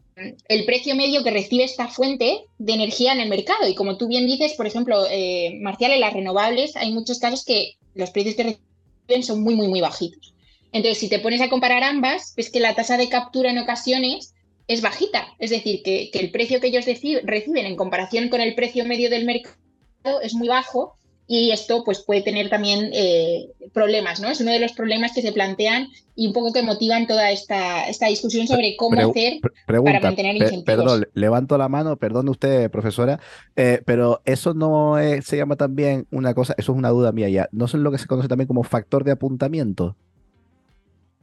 [0.49, 3.67] el precio medio que recibe esta fuente de energía en el mercado.
[3.67, 7.45] Y como tú bien dices, por ejemplo, eh, Marcial, en las renovables hay muchos casos
[7.45, 10.33] que los precios que reciben son muy, muy, muy bajitos.
[10.73, 14.34] Entonces, si te pones a comparar ambas, ves que la tasa de captura en ocasiones
[14.67, 15.27] es bajita.
[15.39, 19.25] Es decir, que, el precio que ellos reciben en comparación con el precio medio del
[19.25, 20.97] mercado es muy bajo
[21.27, 24.29] y esto pues puede tener también eh, problemas, ¿no?
[24.29, 27.87] Es uno de los problemas que se plantean y un poco que motivan toda esta,
[27.87, 30.65] esta discusión sobre cómo hacer para mantener incentivos.
[30.65, 33.19] perdón, levanto la mano, perdón usted, profesora,
[33.55, 37.49] eh, pero eso no se llama también una cosa, eso es una duda mía ya,
[37.51, 39.97] ¿no es lo que se conoce también como factor de apuntamiento?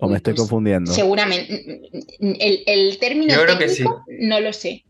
[0.03, 0.93] ¿O me estoy confundiendo?
[0.93, 1.81] Seguramente.
[2.21, 4.85] El, término técnico no lo sé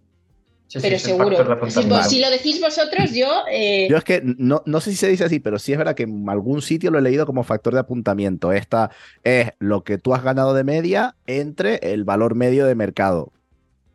[0.81, 1.71] pero seguro.
[2.09, 3.29] Si, lo decís vosotros, yo.
[3.51, 5.95] Eh, yo es que no, no sé si se dice así, pero sí es verdad
[5.95, 8.53] que en algún sitio lo he leído como factor de apuntamiento.
[8.53, 8.91] Esta
[9.25, 13.33] es lo que tú has ganado de media entre el valor medio de mercado.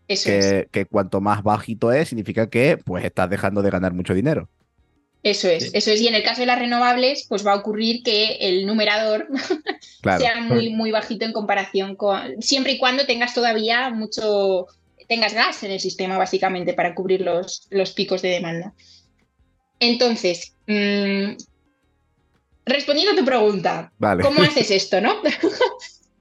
[0.07, 0.67] Eso que, es.
[0.71, 4.47] que cuanto más bajito es, significa que pues estás dejando de ganar mucho dinero.
[5.27, 5.99] Eso es, eso es.
[5.99, 9.27] Y en el caso de las renovables, pues va a ocurrir que el numerador
[10.17, 12.41] sea muy, muy bajito en comparación con.
[12.41, 14.67] Siempre y cuando tengas todavía mucho
[15.09, 18.73] tengas gas en el sistema, básicamente, para cubrir los, los picos de demanda.
[19.81, 21.35] Entonces, mm,
[22.65, 25.15] respondiendo a tu pregunta, ¿cómo haces esto, no?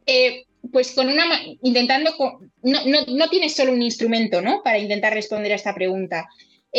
[0.08, 1.24] Eh, pues con una
[1.62, 2.14] intentando
[2.62, 4.62] no, no, tienes solo un instrumento ¿no?
[4.62, 6.28] para intentar responder a esta pregunta.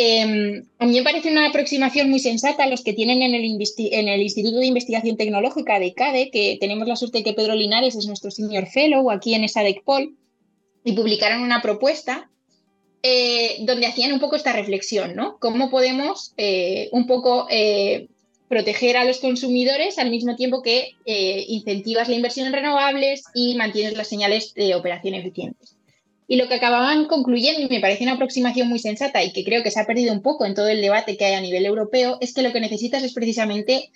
[0.00, 4.58] Em, a mí me parece una aproximación muy sensata los que tienen en el, Instituto
[4.58, 8.30] de Investigación Tecnológica de CADE, que tenemos la suerte de que Pedro Linares es nuestro
[8.30, 10.16] senior fellow aquí en esa DECPOL,
[10.84, 12.30] y publicaron una propuesta
[13.02, 15.36] eh, donde hacían un poco esta reflexión, ¿no?
[15.40, 18.06] ¿Cómo podemos eh, un poco eh,
[18.46, 20.92] proteger a los consumidores al mismo tiempo que
[21.48, 25.77] incentivas la inversión en renovables y mantienes las señales de operación eficientes?
[26.30, 29.62] Y lo que acababan concluyendo, y me parece una aproximación muy sensata y que creo
[29.62, 32.18] que se ha perdido un poco en todo el debate que hay a nivel europeo,
[32.20, 33.90] es que lo que necesitas es precisamente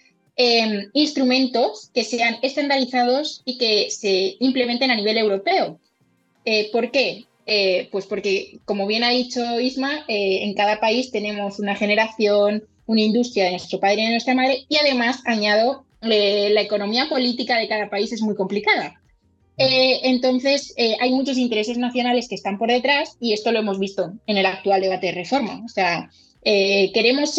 [0.94, 5.78] instrumentos que sean estandarizados y que se implementen a nivel europeo.
[6.44, 7.26] Eh, ¿Por qué?
[7.44, 12.64] Eh, pues porque, como bien ha dicho Isma, eh, en cada país tenemos una generación,
[12.86, 17.58] una industria de nuestro padre y de nuestra madre, y además, añado, la economía política
[17.58, 19.01] de cada país es muy complicada.
[19.56, 24.38] Entonces, hay muchos intereses nacionales que están por detrás y esto lo hemos visto en
[24.38, 25.62] el actual debate de reforma.
[25.64, 26.10] O sea,
[26.42, 27.38] ¿queremos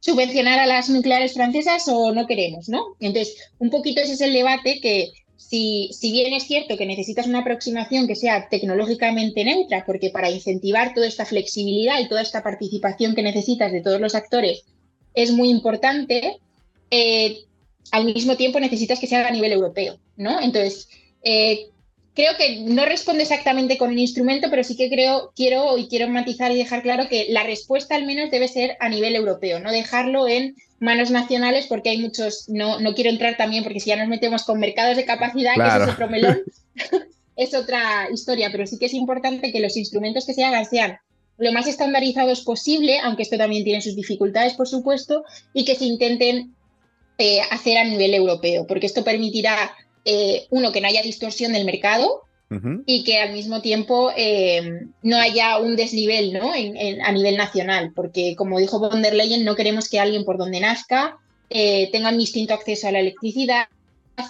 [0.00, 2.68] subvencionar a las nucleares francesas o no queremos?
[2.68, 2.96] ¿no?
[3.00, 5.10] Entonces, un poquito ese es el debate que
[5.48, 10.94] si, bien es cierto que necesitas una aproximación que sea tecnológicamente neutra, porque para incentivar
[10.94, 14.64] toda esta flexibilidad y toda esta participación que necesitas de todos los actores
[15.14, 16.38] es muy importante,
[16.90, 17.38] eh,
[17.92, 20.40] al mismo tiempo necesitas que sea a nivel europeo, ¿no?
[20.40, 20.88] Entonces,
[21.22, 21.68] eh,
[22.14, 26.08] creo que no responde exactamente con un instrumento, pero sí que creo, quiero y quiero
[26.08, 29.70] matizar y dejar claro que la respuesta al menos debe ser a nivel europeo, no
[29.70, 33.96] dejarlo en manos nacionales porque hay muchos, no, no quiero entrar también porque si ya
[33.96, 36.38] nos metemos con mercados de capacidad, que es otro melón,
[37.36, 40.98] es otra historia, pero sí que es importante que los instrumentos que se hagan sean
[41.38, 45.84] lo más estandarizados posible, aunque esto también tiene sus dificultades, por supuesto, y que se
[45.84, 46.54] intenten
[47.18, 49.74] eh, hacer a nivel europeo, porque esto permitirá,
[50.04, 52.22] eh, uno, que no haya distorsión del mercado,
[52.86, 56.52] y que al mismo tiempo eh, no haya un desnivel ¿no?
[56.52, 60.60] a nivel nacional, porque como dijo von der Leyen, no queremos que alguien por donde
[60.60, 63.66] nazca tenga un distinto acceso a la electricidad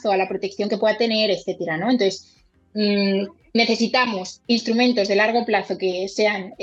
[0.03, 1.90] o a la protección que pueda tener, etcétera, ¿no?
[1.90, 2.37] Entonces,
[2.72, 6.55] mm, necesitamos instrumentos de largo plazo que sean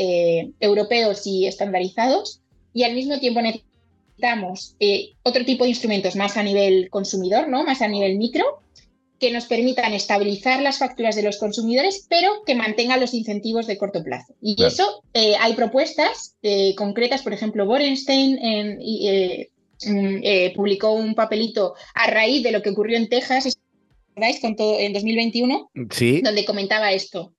[0.59, 2.41] europeos y estandarizados
[2.73, 3.72] y al mismo tiempo necesitamos
[5.23, 7.63] otro tipo de instrumentos más a nivel consumidor, ¿no?
[7.63, 8.63] Más a nivel micro,
[9.23, 13.77] que nos permitan estabilizar las facturas de los consumidores, pero que mantengan los incentivos de
[13.77, 14.35] corto plazo.
[14.41, 19.49] Y eso eh, hay propuestas eh, concretas, por ejemplo, Borenstein eh,
[19.85, 23.57] mm, publicó un papelito a raíz de lo que ocurrió en Texas,
[24.41, 26.19] Con todo, en 2021, ¿Sí?
[26.21, 27.33] donde comentaba esto.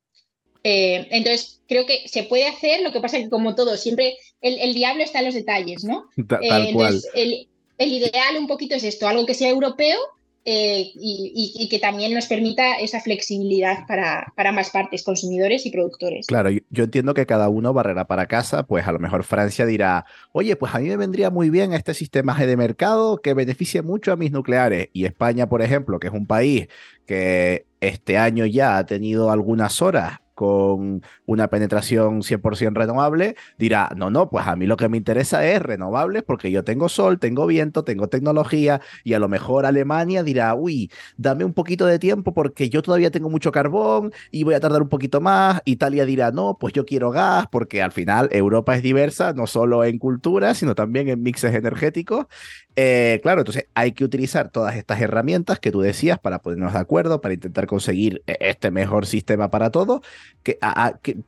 [0.64, 4.74] Entonces, creo que se puede hacer, lo que pasa es que como todo, siempre el,
[4.74, 6.06] diablo está en los detalles, ¿no?
[6.26, 7.00] Tal, cual.
[7.14, 7.48] el,
[7.78, 9.98] el ideal un poquito es esto, algo que sea europeo,
[10.46, 16.26] eh, y, que también nos permita esa flexibilidad para, para, más partes, consumidores y productores.
[16.26, 20.04] Claro, yo, entiendo que cada uno barrerá para casa, pues a lo mejor Francia dirá,
[20.32, 24.12] oye, pues a mí me vendría muy bien este sistema de mercado que beneficie mucho
[24.12, 24.90] a mis nucleares.
[24.92, 26.68] Y España, por ejemplo, que es un país
[27.06, 34.10] que este año ya ha tenido algunas horas con una penetración 100% renovable, dirá, no,
[34.10, 37.46] no, pues a mí lo que me interesa es renovables porque yo tengo sol, tengo
[37.46, 42.34] viento, tengo tecnología y a lo mejor Alemania dirá, uy, dame un poquito de tiempo
[42.34, 45.60] porque yo todavía tengo mucho carbón y voy a tardar un poquito más.
[45.64, 49.84] Italia dirá, no, pues yo quiero gas porque al final Europa es diversa, no solo
[49.84, 52.26] en cultura, sino también en mixes energéticos.
[52.76, 56.78] Eh, claro, entonces hay que utilizar todas estas herramientas que tú decías para ponernos de
[56.80, 60.00] acuerdo, para intentar conseguir eh, este mejor sistema para todos.
[60.42, 60.58] ¿Qué,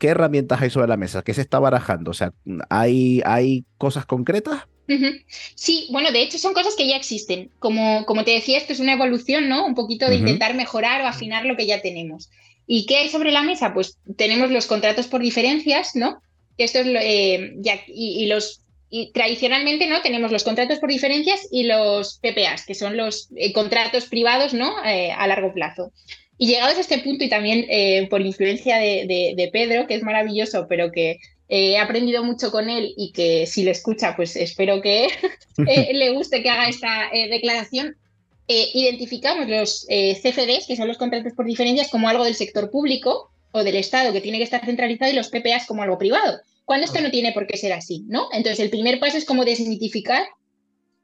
[0.01, 1.23] herramientas hay sobre la mesa?
[1.23, 2.11] ¿Qué se está barajando?
[2.11, 2.33] O sea,
[2.69, 4.67] ¿hay, hay cosas concretas?
[5.57, 7.51] Sí, bueno, de hecho son cosas que ya existen.
[7.59, 9.67] Como, como te decía, esto es una evolución, ¿no?
[9.67, 12.31] Un poquito de intentar mejorar o afinar lo que ya tenemos.
[12.67, 13.75] ¿Y qué hay sobre la mesa?
[13.75, 16.21] Pues tenemos los contratos por diferencias, ¿no?
[16.59, 17.55] Esto es eh,
[17.89, 22.97] y, los y tradicionalmente no tenemos los contratos por diferencias y los PPAs, que son
[22.97, 24.73] los eh, contratos privados, ¿no?
[24.85, 25.93] Eh, a largo plazo.
[26.39, 27.67] Y llegados a este punto y también
[28.11, 31.19] por influencia de, Pedro, que es maravilloso, pero que
[31.49, 35.09] he aprendido mucho con él y que si le escucha, pues espero que
[35.57, 37.97] le guste que haga esta declaración.
[38.47, 43.65] identificamos los CFDs, que son los contratos por diferencias, como algo del sector público o
[43.65, 47.01] del Estado que tiene que estar centralizado y los PPAs como algo privado cuando esto
[47.01, 48.29] no tiene por qué ser así, ¿no?
[48.33, 50.27] Entonces, el primer paso es como desmitificar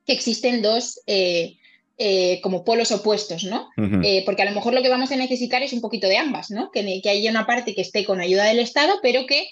[0.05, 1.55] que existen dos eh,
[1.99, 3.69] eh, como polos opuestos, ¿no?
[4.03, 6.51] Eh, porque a lo mejor lo que vamos a necesitar es un poquito de ambas,
[6.51, 6.73] ¿no?
[6.73, 9.47] Que, que haya una parte que esté con ayuda del Estado, pero que,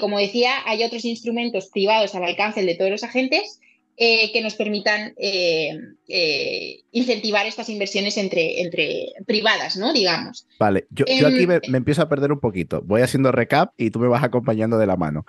[0.00, 3.60] como decía, hay otros instrumentos privados al alcance de todos los agentes
[3.96, 5.78] eh, que nos permitan eh,
[6.08, 9.92] eh, incentivar estas inversiones entre, entre privadas, ¿no?
[9.92, 10.46] Digamos.
[10.58, 12.80] Vale, yo, aquí me, empiezo a perder un poquito.
[12.82, 15.26] Voy haciendo recap y tú me vas acompañando de la mano.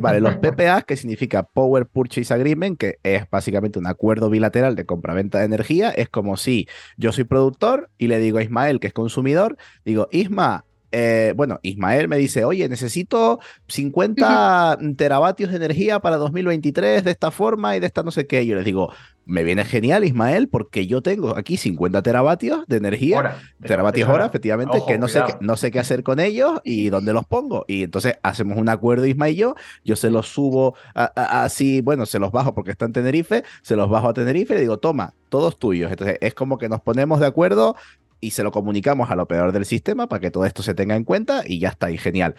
[0.00, 4.86] vale, los PPA, que significa Power Purchase Agreement, que es básicamente un acuerdo bilateral de
[4.86, 8.88] compra-venta de energía, es como si yo soy productor y le digo a Ismael, que
[8.88, 10.64] es consumidor, digo, Isma,
[10.96, 17.32] eh, bueno, Ismael me dice, oye, necesito 50 teravatios de energía para 2023 de esta
[17.32, 18.46] forma y de esta no sé qué.
[18.46, 18.92] Yo les digo,
[19.26, 24.78] me viene genial, Ismael, porque yo tengo aquí 50 teravatios de energía, teravatios hora, efectivamente,
[24.86, 27.64] que no sé, qué, no sé qué hacer con ellos y dónde los pongo.
[27.66, 32.20] Y entonces hacemos un acuerdo, Ismael y yo, yo se los subo así, bueno, se
[32.20, 35.14] los bajo porque está en Tenerife, se los bajo a Tenerife y le digo, toma,
[35.28, 35.90] todos tuyos.
[35.90, 37.74] Entonces es como que nos ponemos de acuerdo
[38.20, 41.04] y se lo comunicamos al operador del sistema para que todo esto se tenga en
[41.04, 42.34] cuenta y ya está, y genial.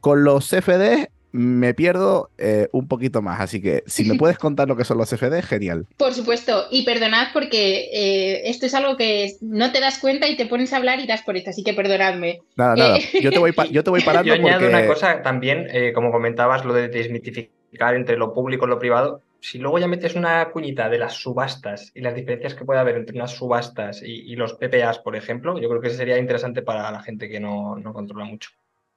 [0.00, 4.68] Con los CFD me pierdo eh, un poquito más, así que si me puedes contar
[4.68, 5.86] lo que son los CFD, genial.
[5.96, 10.36] Por supuesto, y perdonad porque eh, esto es algo que no te das cuenta y
[10.36, 12.40] te pones a hablar y das por esto, así que perdonadme.
[12.56, 14.34] Nada, nada, eh, yo te voy, yo te voy parando.
[14.34, 18.78] Yo añado una cosa también, como comentabas, lo de desmitificar entre lo público y lo
[18.78, 22.80] privado si luego ya metes una cuñita de las subastas y las diferencias que puede
[22.80, 26.90] haber entre unas subastas y, los PPAs, por ejemplo, yo creo que sería interesante para
[26.90, 28.50] la gente que no, controla mucho.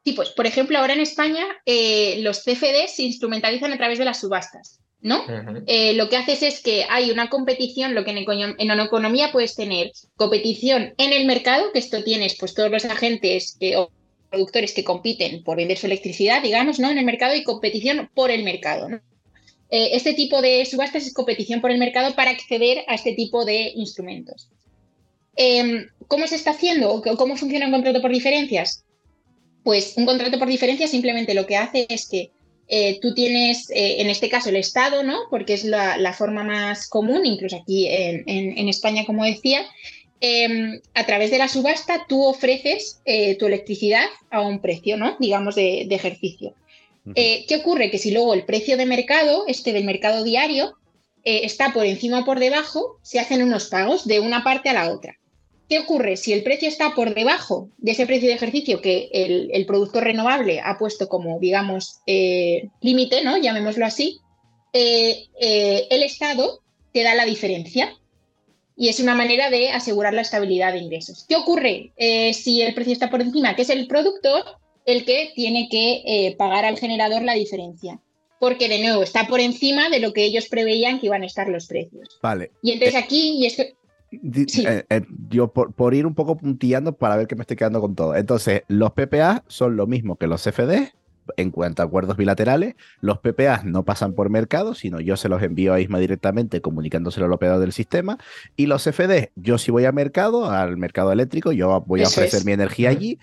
[0.04, 4.06] Sí, pues por ejemplo, ahora en España eh, los CFDs se instrumentalizan a través de
[4.06, 5.24] las subastas, ¿no?
[5.66, 9.56] Eh, lo que haces es que hay una competición, lo que en, en economía puedes
[9.56, 13.90] tener competición en el mercado, que esto tienes pues todos los agentes o
[14.30, 16.90] productores que compiten por vender su electricidad, digamos, ¿no?
[16.90, 19.00] En el mercado y competición por el mercado, ¿no?
[19.74, 23.44] Eh, este tipo de subastas es competición por el mercado para acceder a este tipo
[23.44, 24.48] de instrumentos.
[25.36, 27.02] Em, ¿Cómo se está haciendo?
[27.18, 28.86] ¿Cómo funciona un contrato por diferencias?
[29.64, 32.30] Pues un contrato por diferencias simplemente lo que hace es que
[32.68, 35.22] eh, tú tienes, eh, en este caso, el Estado, ¿no?
[35.32, 39.66] Porque es la, forma más común, incluso aquí en, España, como decía,
[40.20, 43.02] em, a través de la subasta tú ofreces
[43.40, 45.18] tu electricidad a un precio, ¿no?
[45.20, 46.54] Digamos, de ejercicio.
[47.16, 47.92] Eh, ¿Qué ocurre?
[47.92, 50.78] Que si luego el precio de mercado, este del mercado diario,
[51.24, 54.74] eh, está por encima o por debajo, se hacen unos pagos de una parte a
[54.74, 55.18] la otra.
[55.70, 56.18] ¿Qué ocurre?
[56.18, 60.62] Si el precio está por debajo de ese precio de ejercicio que el, productor renovable
[60.64, 63.38] ha puesto como, digamos, eh, límite, ¿no?
[63.38, 64.20] Llamémoslo así,
[64.74, 66.60] el Estado
[66.92, 67.96] te da la diferencia.
[68.76, 71.26] Y es una manera de asegurar la estabilidad de ingresos.
[71.30, 71.92] ¿Qué ocurre
[72.34, 73.56] si el precio está por encima?
[73.56, 74.44] Que es el productor
[74.86, 78.00] el que tiene que eh, pagar al generador la diferencia.
[78.40, 81.48] Porque de nuevo está por encima de lo que ellos preveían que iban a estar
[81.48, 82.20] los precios.
[82.22, 82.52] Vale.
[82.62, 83.64] Y entonces eh, aquí, y esto,
[84.12, 88.16] eh, yo por, ir un poco puntillando para ver que me estoy quedando con todo.
[88.16, 90.92] Entonces, los PPA son lo mismo que los CFD
[91.38, 92.76] en cuanto a acuerdos bilaterales.
[93.00, 97.26] Los PPA no pasan por mercado, sino yo se los envío a ISMA directamente comunicándoselo
[97.26, 98.18] al operador del sistema.
[98.56, 102.46] Y los CFD, yo si voy a mercado, al mercado eléctrico, yo voy a ofrecer
[102.46, 103.20] mi energía allí,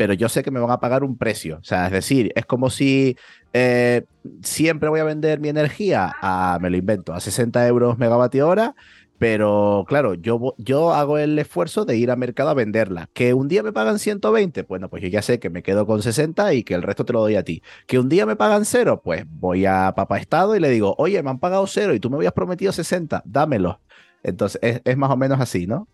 [0.00, 1.58] pero yo sé que me van a pagar un precio.
[1.60, 3.18] O sea, es decir, es como si
[3.52, 4.06] eh,
[4.40, 8.74] siempre voy a vender mi energía a, me lo invento, a 60 euros megavatio hora,
[9.18, 13.10] pero claro, yo, yo hago el esfuerzo de ir al mercado a venderla.
[13.12, 16.00] Que un día me pagan 120, bueno, pues yo ya sé que me quedo con
[16.00, 17.62] 60 y que el resto te lo doy a ti.
[17.86, 21.22] Que un día me pagan cero, pues voy a Papá Estado y le digo, oye,
[21.22, 23.82] me han pagado cero y tú me habías prometido 60, dámelo.
[24.22, 25.88] Entonces, es, es más o menos así, ¿no?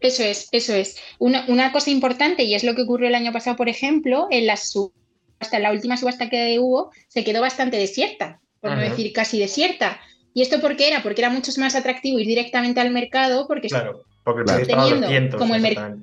[0.00, 0.96] Eso es, eso es.
[1.18, 4.56] Una, cosa importante, y es lo que ocurrió el año pasado, por ejemplo, en la
[4.56, 10.00] subasta, la última subasta que hubo, se quedó bastante desierta, por no decir casi desierta.
[10.34, 11.02] ¿Y esto por qué era?
[11.02, 15.62] Porque era mucho más atractivo ir directamente al mercado, porque claro, porque teniendo como el
[15.62, 15.96] mercado.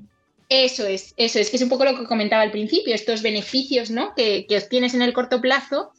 [0.49, 3.89] Eso es, eso es, que es un poco lo que comentaba al principio, estos beneficios
[3.89, 4.13] ¿no?
[4.13, 5.93] que, que obtienes en el corto plazo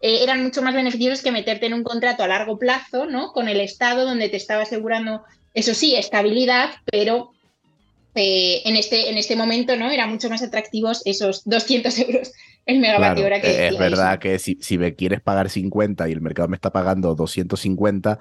[0.00, 3.32] eh, eran mucho más beneficiosos que meterte en un contrato a largo plazo, ¿no?
[3.32, 5.22] Con el Estado, donde te estaba asegurando,
[5.52, 7.32] eso sí, estabilidad, pero
[8.14, 9.90] eh, en, este, en este momento, ¿no?
[9.90, 12.32] Eran mucho más atractivos esos 200 euros
[12.66, 16.20] el megavatio hora que Es verdad que si, si me quieres pagar 50 y el
[16.20, 18.18] mercado me está pagando 250,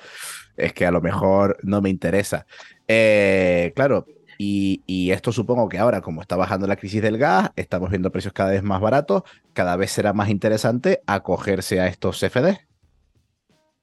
[0.57, 2.45] es que a lo mejor no me interesa.
[2.87, 4.05] Eh, claro,
[4.41, 8.33] y, esto supongo que ahora, como está bajando la crisis del gas, estamos viendo precios
[8.33, 12.68] cada vez más baratos, cada vez será más interesante acogerse a estos CFD.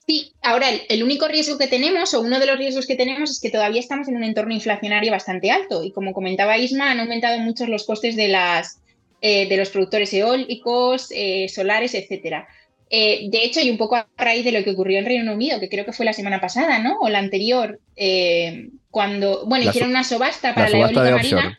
[0.06, 3.40] Sí, ahora el, único riesgo que tenemos, o uno de los riesgos que tenemos, es
[3.40, 5.82] que todavía estamos en un entorno inflacionario bastante alto.
[5.82, 8.80] Y como comentaba Isma, han aumentado mucho los costes de, las,
[9.20, 12.46] eh, de los productores eólicos, eh, solares, etcétera.
[12.88, 15.58] Eh, de hecho, y un poco a raíz de lo que ocurrió en Reino Unido,
[15.58, 16.98] que creo que fue la semana pasada, ¿no?
[17.00, 21.58] O la anterior, eh, cuando, bueno, hicieron una subasta para la, eólica marina.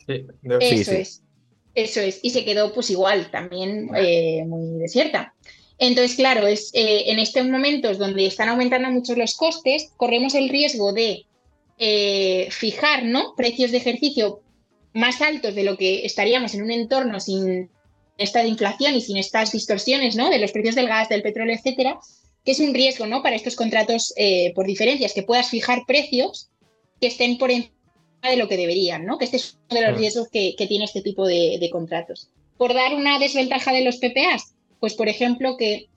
[0.61, 1.23] eso es,
[1.75, 2.19] eso es.
[2.23, 5.33] Y se quedó pues igual, también eh, muy desierta.
[5.79, 10.91] Entonces, claro, es en estos momentos donde están aumentando mucho los costes, corremos el riesgo
[10.91, 11.25] de
[12.49, 13.35] fijar, ¿no?
[13.35, 14.41] Precios de ejercicio
[14.97, 17.69] más altos de lo que estaríamos en un entorno sin
[18.17, 20.29] esta inflación y sin estas distorsiones ¿no?
[20.29, 21.99] de los precios del gas, del petróleo, etcétera,
[22.43, 23.21] que es un riesgo ¿no?
[23.21, 26.49] para estos contratos eh, por diferencias, que puedas fijar precios
[26.99, 27.71] que estén por encima
[28.23, 29.17] de lo que deberían, ¿no?
[29.17, 32.29] que este es uno de los riesgos que, tiene este tipo de, contratos.
[32.57, 35.87] Por dar una desventaja de los PPAs, pues por ejemplo que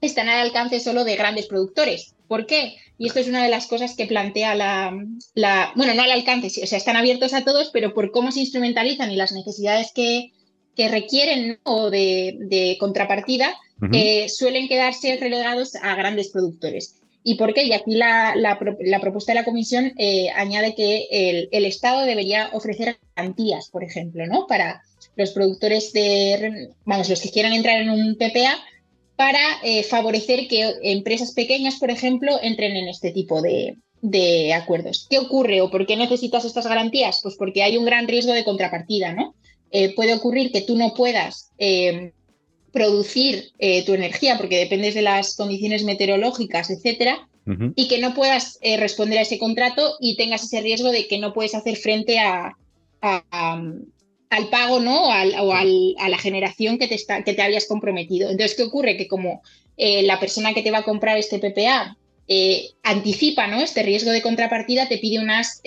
[0.00, 2.14] están al alcance solo de grandes productores.
[2.28, 2.76] ¿Por qué?
[2.98, 4.92] Y esto es una de las cosas que plantea la,
[5.34, 8.40] la bueno, no al alcance, o sea, están abiertos a todos, pero por cómo se
[8.40, 10.32] instrumentalizan y las necesidades que,
[10.76, 13.54] que requieren o de, contrapartida
[13.92, 17.00] eh, suelen quedarse relegados a grandes productores.
[17.24, 17.64] ¿Y por qué?
[17.64, 18.58] Y aquí la,
[19.00, 24.46] propuesta de la comisión eh, añade que el, Estado debería ofrecer garantías, por ejemplo, ¿no?
[24.46, 24.82] Para
[25.16, 28.56] los productores de, vamos, los que quieran entrar en un PPA,
[29.16, 35.06] para eh, favorecer que empresas pequeñas, por ejemplo, entren en este tipo de, de acuerdos.
[35.08, 37.20] ¿Qué ocurre o por qué necesitas estas garantías?
[37.22, 39.34] Pues porque hay un gran riesgo de contrapartida, ¿no?
[39.70, 42.12] Eh, puede ocurrir que tú no puedas eh,
[42.72, 47.26] producir eh, tu energía porque dependes de las condiciones meteorológicas, etcétera,
[47.74, 51.32] y que no puedas responder a ese contrato y tengas ese riesgo de que no
[51.32, 52.56] puedes hacer frente a,
[54.32, 55.08] al pago ¿no?
[55.08, 58.30] o, a la generación que te, está, que te habías comprometido.
[58.30, 58.96] Entonces, ¿qué ocurre?
[58.96, 59.42] Que como
[59.76, 61.96] la persona que te va a comprar este PPA
[62.82, 63.60] anticipa ¿no?
[63.60, 65.60] este riesgo de contrapartida, te pide unas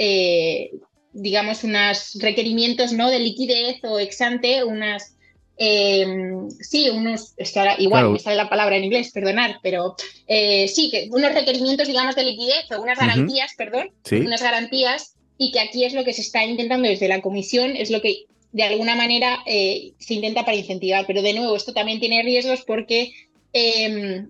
[1.16, 3.10] digamos, unos requerimientos ¿no?
[3.10, 5.16] de liquidez o exante, unas,
[5.58, 9.96] em, sí, unos, es que ahora igual me sale la palabra en inglés, perdonar, pero
[10.28, 15.52] eh, sí, que unos requerimientos, digamos, de liquidez o unas garantías, perdón, unas garantías, y
[15.52, 18.26] que aquí es lo que se está intentando desde la comisión, es lo que
[18.56, 22.64] de alguna manera eh, se intenta para incentivar, pero de nuevo, esto también tiene riesgos
[22.66, 23.12] porque
[23.52, 24.30] em,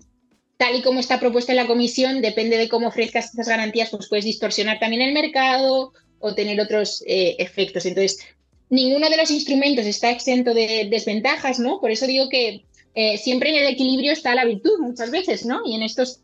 [0.57, 4.09] tal y como está propuesta en la comisión, depende de cómo ofrezcas estas garantías, pues
[4.09, 7.86] puedes distorsionar también el mercado o tener otros eh, efectos.
[7.86, 8.17] Entonces,
[8.71, 11.80] ninguno de los instrumentos está exento de desventajas, ¿no?
[11.80, 12.65] Por eso digo que
[12.95, 15.61] eh, siempre en el equilibrio está la virtud muchas veces, ¿no?
[15.67, 16.21] Y en estos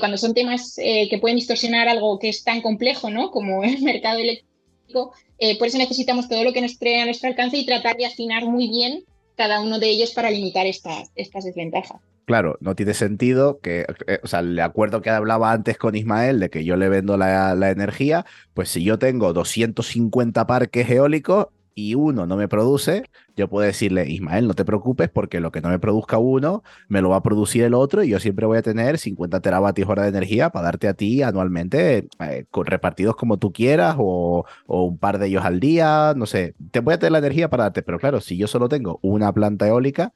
[0.00, 3.30] cuando son temas que pueden distorsionar algo que es tan complejo, ¿no?
[3.30, 5.12] Como el mercado eléctrico,
[5.58, 8.44] por eso necesitamos todo lo que nos trae a nuestro alcance y tratar de afinar
[8.44, 9.04] muy bien
[9.36, 14.28] cada uno de ellos para limitar estas desventajas claro, no tiene sentido que, eh, o
[14.28, 18.24] sea, el acuerdo que hablaba antes con Ismael de que yo le vendo la, energía,
[18.54, 23.04] pues si yo tengo 250 parques eólicos y uno no me produce,
[23.36, 27.02] yo puedo decirle, Ismael, no te preocupes porque lo que no me produzca uno, me
[27.02, 30.02] lo va a producir el otro y yo siempre voy a tener 50 teravatios hora
[30.02, 34.98] de energía para darte a ti anualmente, eh, repartidos como tú quieras o, o, un
[34.98, 37.82] par de ellos al día, no sé, te voy a tener la energía para darte,
[37.82, 40.12] pero claro, si yo solo tengo una planta eólica,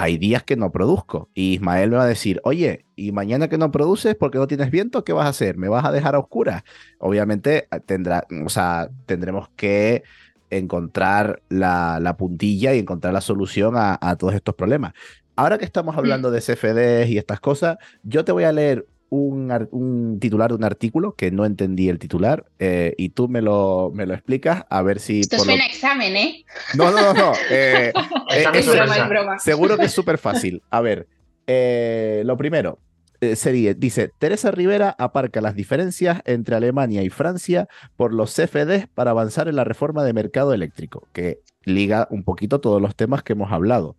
[0.00, 1.28] hay días que no produzco.
[1.34, 4.70] Y Ismael me va a decir, oye, y mañana que no produces porque no tienes
[4.70, 5.56] viento, ¿qué vas a hacer?
[5.56, 6.62] ¿Me vas a dejar a oscuras?
[7.00, 10.04] Obviamente eh, tendrá, o sea, tendremos que
[10.50, 14.92] encontrar la, puntilla y encontrar la solución a, a, todos estos problemas.
[15.36, 20.18] Ahora que estamos hablando de CFDs y estas cosas, yo te voy a leer un,
[20.20, 24.06] titular de un artículo que no entendí el titular eh, y tú me lo, me
[24.06, 25.20] lo explicas a ver si...
[25.20, 26.44] Esto suena examen, ¿eh?
[26.74, 27.32] No, no, no.
[27.50, 27.92] Eh,
[28.30, 30.62] eh, es broma, Seguro que es súper fácil.
[30.70, 31.06] A ver,
[31.46, 32.78] lo primero,
[33.34, 39.10] sería, dice, Teresa Rivera aparca las diferencias entre Alemania y Francia por los CFDs para
[39.10, 43.32] avanzar en la reforma de mercado eléctrico, que liga un poquito todos los temas que
[43.32, 43.96] hemos hablado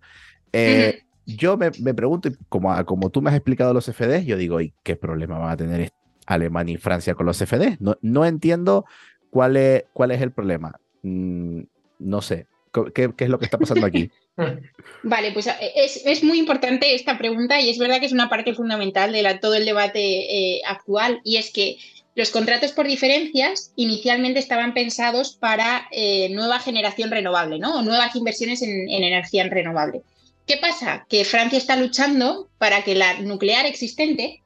[1.36, 4.95] yo me, pregunto, como, como tú me has explicado los CFDs, yo digo, ¿y qué
[4.95, 5.91] problema van a tener
[6.26, 7.80] Alemania y Francia con los CFDs?
[7.80, 8.86] No, no entiendo
[9.30, 10.80] cuál es, cuál es el problema.
[11.03, 11.61] Mm,
[11.99, 12.47] no sé.
[12.93, 14.11] ¿Qué, es lo que está pasando aquí?
[15.03, 18.53] Vale, pues eh, es, muy importante esta pregunta y es verdad que es una parte
[18.53, 21.78] fundamental de todo el debate eh, actual y es que
[22.15, 27.80] los contratos por diferencias inicialmente estaban pensados para eh, nueva generación renovable, ¿no?
[27.80, 30.01] O nuevas inversiones en, energía renovable.
[30.45, 31.05] ¿Qué pasa?
[31.07, 34.41] Que Francia está luchando para que la nuclear existente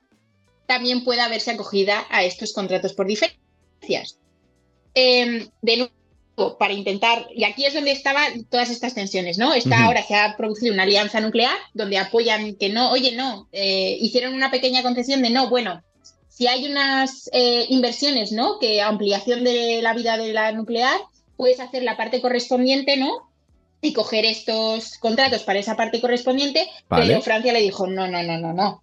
[0.66, 4.20] también pueda verse acogida a estos contratos por diferencias.
[4.94, 5.94] Em, de nuevo,
[6.36, 9.54] para intentar, y aquí es donde estaban todas estas tensiones, ¿no?
[9.54, 13.98] Está ahora se ha producido una alianza nuclear donde apoyan que no, oye, no, eh,
[14.02, 15.84] hicieron una pequeña concesión de no, bueno,
[16.30, 18.58] si hay unas eh, inversiones, ¿no?
[18.58, 21.00] Que ampliación de la vida de la nuclear,
[21.38, 23.30] puedes hacer la parte correspondiente, ¿no?
[23.82, 28.40] Y coger estos contratos para esa parte correspondiente, pero Francia le dijo, no, no, no,
[28.40, 28.82] no, no.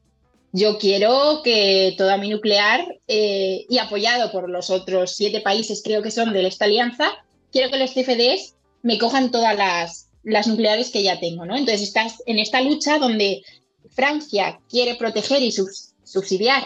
[0.53, 6.03] Yo quiero que toda mi nuclear, eh, y apoyado por los otros siete países, creo
[6.03, 7.13] que son de esta alianza,
[7.53, 11.57] quiero que los CFDs me cojan todas las, las nucleares que ya tengo, ¿no?
[11.57, 13.43] Entonces estás en esta lucha donde
[13.91, 16.63] Francia quiere proteger y subsidiar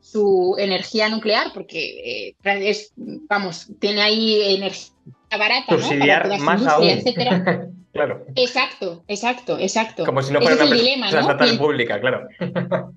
[0.00, 4.94] su energía nuclear, porque eh, es, vamos, tiene ahí energía
[5.30, 6.38] barata, Subsidiar ¿no?
[6.38, 6.88] más aún.
[6.88, 7.68] Etcétera.
[7.92, 8.24] claro.
[8.34, 10.06] Exacto, exacto, exacto.
[10.06, 11.58] Como si no fuera una dilema, ¿no?
[11.58, 12.28] pública, claro.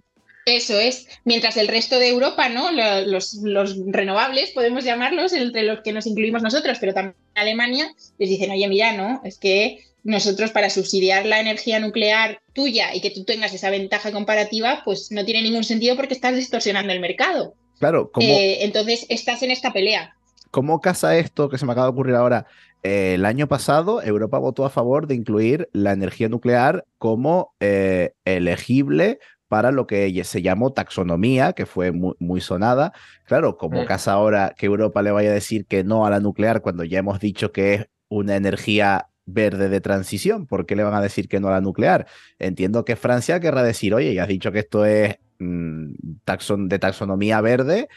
[0.55, 1.07] Eso es.
[1.23, 2.71] Mientras el resto de Europa, ¿no?
[3.05, 8.29] Los, los, renovables, podemos llamarlos, entre los que nos incluimos nosotros, pero también Alemania, les
[8.29, 9.21] dicen, oye, mira, ¿no?
[9.23, 14.11] Es que nosotros para subsidiar la energía nuclear tuya y que tú tengas esa ventaja
[14.11, 17.53] comparativa, pues no tiene ningún sentido porque estás distorsionando el mercado.
[17.79, 20.15] Claro, eh, entonces estás en esta pelea.
[20.51, 22.45] ¿Cómo casa esto que se me acaba de ocurrir ahora?
[22.83, 28.13] Eh, el año pasado Europa votó a favor de incluir la energía nuclear como eh,
[28.25, 29.19] elegible
[29.51, 32.93] para lo que se llamó taxonomía, que fue muy, sonada.
[33.25, 33.85] Claro, como mm.
[33.85, 36.99] casa ahora que Europa le vaya a decir que no a la nuclear cuando ya
[36.99, 40.47] hemos dicho que es una energía verde de transición.
[40.47, 42.07] ¿Por qué le van a decir que no a la nuclear?
[42.39, 46.79] Entiendo que Francia querrá decir, oye, ya has dicho que esto es mm, taxon de
[46.79, 47.89] taxonomía verde.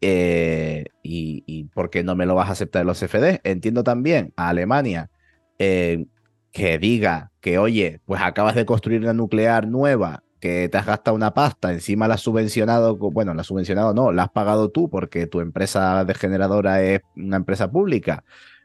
[0.00, 3.40] Eh, y, por qué no me lo vas a aceptar en los CFD?
[3.44, 5.10] Entiendo también a Alemania
[5.58, 6.06] eh,
[6.50, 11.16] que diga que, oye, pues acabas de construir una nuclear nueva, que te has gastado
[11.16, 14.90] una pasta, encima la has subvencionado, bueno, la has subvencionado no, la has pagado tú
[14.90, 18.24] porque tu empresa de generadora es una empresa pública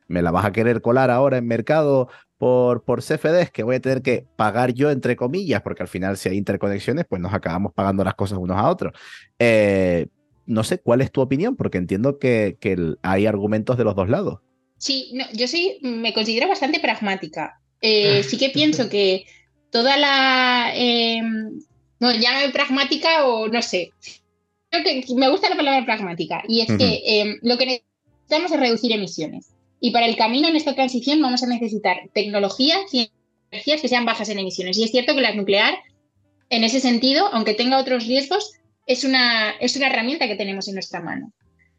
[0.10, 3.80] me la vas a querer colar ahora en mercado por, por CFDs que voy a
[3.80, 7.74] tener que pagar yo, entre comillas, porque al final si hay interconexiones, pues nos acabamos
[7.74, 8.94] pagando las cosas unos a otros.
[9.38, 10.08] Eh,
[10.46, 11.56] no sé, ¿cuál es tu opinión?
[11.56, 12.58] Porque entiendo que,
[13.04, 14.40] hay argumentos de los dos lados.
[14.78, 17.62] Sí, yo sí me considero bastante pragmática.
[17.80, 19.26] Eh, sí que pienso que
[19.70, 20.72] toda la...
[20.74, 21.22] Eh,
[22.00, 23.92] no, llámame pragmática o no sé.
[25.16, 29.50] me gusta la palabra pragmática y es que em, lo que necesitamos es reducir emisiones.
[29.82, 33.12] Y para el camino en esta transición vamos a necesitar tecnologías y
[33.52, 34.78] energías que sean bajas en emisiones.
[34.78, 35.76] Y es cierto que la nuclear,
[36.50, 38.54] en ese sentido, aunque tenga otros riesgos,
[38.86, 41.32] es una, es una herramienta que tenemos en nuestra mano.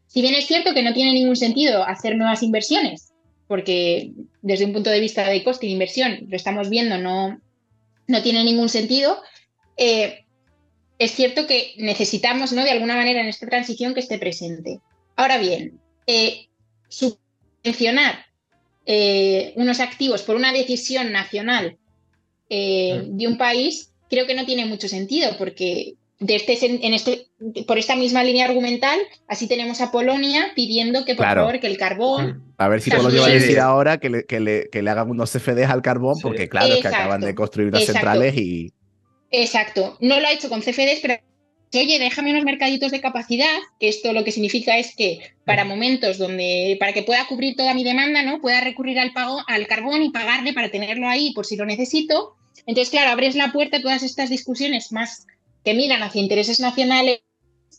[0.07, 3.13] Si bien es cierto que no tiene ningún sentido hacer nuevas inversiones,
[3.47, 4.11] porque
[4.41, 7.39] desde un punto de vista de coste de inversión, lo estamos viendo, no,
[8.07, 9.21] no tiene ningún sentido,
[9.81, 10.25] eh,
[10.99, 12.63] es cierto que necesitamos, ¿no?
[12.63, 14.79] De alguna manera en esta transición que esté presente.
[15.15, 16.49] Ahora bien, eh,
[16.87, 17.17] su
[17.63, 18.27] mencionar
[18.85, 21.77] eh, unos activos por una decisión nacional
[22.49, 27.29] eh, de un país, creo que no tiene mucho sentido, porque de este, en este,
[27.65, 31.77] por esta misma línea argumental, así tenemos a Polonia pidiendo que por favor que el
[31.77, 32.53] carbón.
[32.57, 35.09] A ver si Polonia va a decir ahora que le, que le, que le hagan
[35.09, 38.71] unos CFDs al carbón, porque claro, que acaban de construir unas centrales y.
[39.31, 39.97] Exacto.
[40.01, 41.15] No lo ha hecho con CFDs, pero
[41.73, 46.17] oye, déjame unos mercaditos de capacidad, que esto lo que significa es que para momentos
[46.17, 48.41] donde, para que pueda cubrir toda mi demanda, ¿no?
[48.41, 52.35] Pueda recurrir al pago, al carbón y pagarle para tenerlo ahí por si lo necesito.
[52.65, 55.25] Entonces, claro, abres la puerta a todas estas discusiones más
[55.63, 57.21] que miran hacia intereses nacionales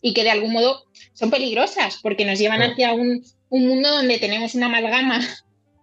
[0.01, 4.55] y que de algún modo son peligrosas, porque nos llevan hacia un, mundo donde tenemos
[4.55, 5.21] una amalgama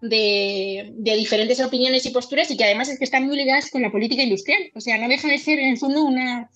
[0.02, 3.82] de, de, diferentes opiniones y posturas y que además es que están muy ligadas con
[3.82, 4.72] la política industrial.
[4.76, 6.50] O sea, no deja de ser en el fondo una,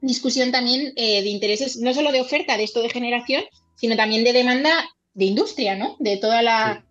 [0.00, 3.42] discusión también eh, de intereses, no solo de oferta de esto de generación,
[3.74, 4.72] sino también de demanda
[5.14, 5.96] de industria, ¿no?
[5.98, 6.82] De toda la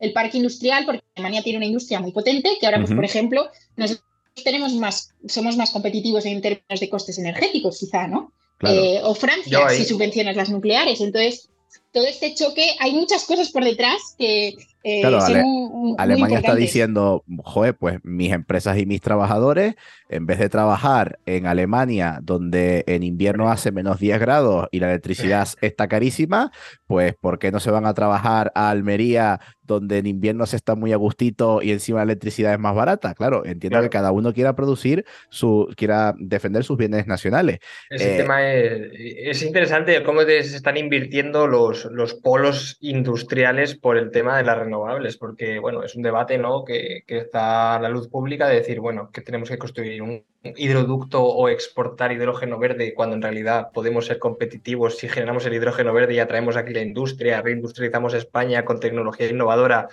[0.00, 3.48] el parque industrial, porque Alemania tiene una industria muy potente, que ahora, pues, por ejemplo,
[3.76, 4.04] nosotros
[4.44, 8.32] tenemos más, somos más competitivos en términos de costes energéticos, quizá, ¿no?
[8.62, 11.00] Eh, o Francia, si subvencionas las nucleares.
[11.00, 11.48] Entonces,
[11.92, 14.54] todo este choque, hay muchas cosas por detrás que
[14.84, 19.00] eh, Claro, son Ale- muy- muy Alemania está diciendo, joder, pues mis empresas y mis
[19.00, 19.74] trabajadores,
[20.08, 24.88] en vez de trabajar en Alemania, donde en invierno hace menos 10 grados y la
[24.90, 26.52] electricidad está carísima,
[26.86, 30.74] pues ¿por qué no se van a trabajar a Almería, donde en invierno se está
[30.74, 33.14] muy a gustito y encima la electricidad es más barata?
[33.14, 33.84] Claro, entiendo Claro.
[33.84, 37.58] que cada uno quiera producir su, quiera defender sus bienes nacionales.
[37.90, 43.96] Ese Eh, tema es, es interesante cómo se están invirtiendo los, los polos industriales por
[43.96, 46.64] el tema de las renovables, porque bueno, es un debate ¿no?
[46.64, 50.24] que, que está a la luz pública de decir, bueno, que tenemos que construir un
[50.42, 55.92] hidroducto o exportar hidrógeno verde cuando en realidad podemos ser competitivos si generamos el hidrógeno
[55.92, 59.88] verde y atraemos aquí la industria, reindustrializamos España con tecnología innovadora.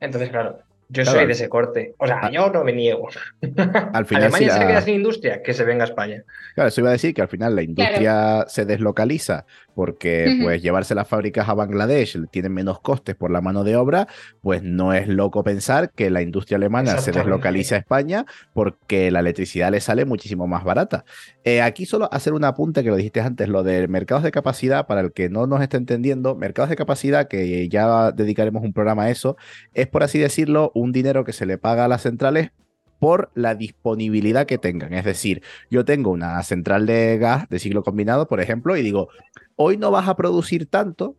[0.00, 1.18] Entonces, claro, yo Claro.
[1.18, 1.94] soy de ese corte.
[1.98, 2.30] O sea, Ah.
[2.30, 3.08] yo no me niego.
[3.92, 6.22] Al final, si Alemania se queda sin industria, que se venga a España.
[6.54, 9.44] Claro, eso iba a decir que al final la industria se deslocaliza
[9.78, 14.08] porque pues llevarse las fábricas a Bangladesh tienen menos costes por la mano de obra,
[14.40, 19.20] pues no es loco pensar que la industria alemana se deslocaliza a España porque la
[19.20, 21.04] electricidad le sale muchísimo más barata.
[21.44, 24.88] Eh, aquí solo hacer un apunte que lo dijiste antes, lo de mercados de capacidad,
[24.88, 29.04] para el que no nos esté entendiendo, mercados de capacidad, que ya dedicaremos un programa
[29.04, 29.36] a eso,
[29.74, 32.50] es por así decirlo un dinero que se le paga a las centrales
[32.98, 34.92] por la disponibilidad que tengan.
[34.92, 39.08] Es decir, yo tengo una central de gas de ciclo combinado, por ejemplo, y digo,
[39.56, 41.16] hoy no vas a producir tanto,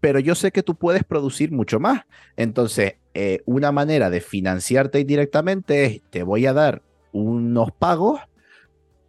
[0.00, 2.02] pero yo sé que tú puedes producir mucho más.
[2.36, 8.20] Entonces, eh, una manera de financiarte indirectamente es, te voy a dar unos pagos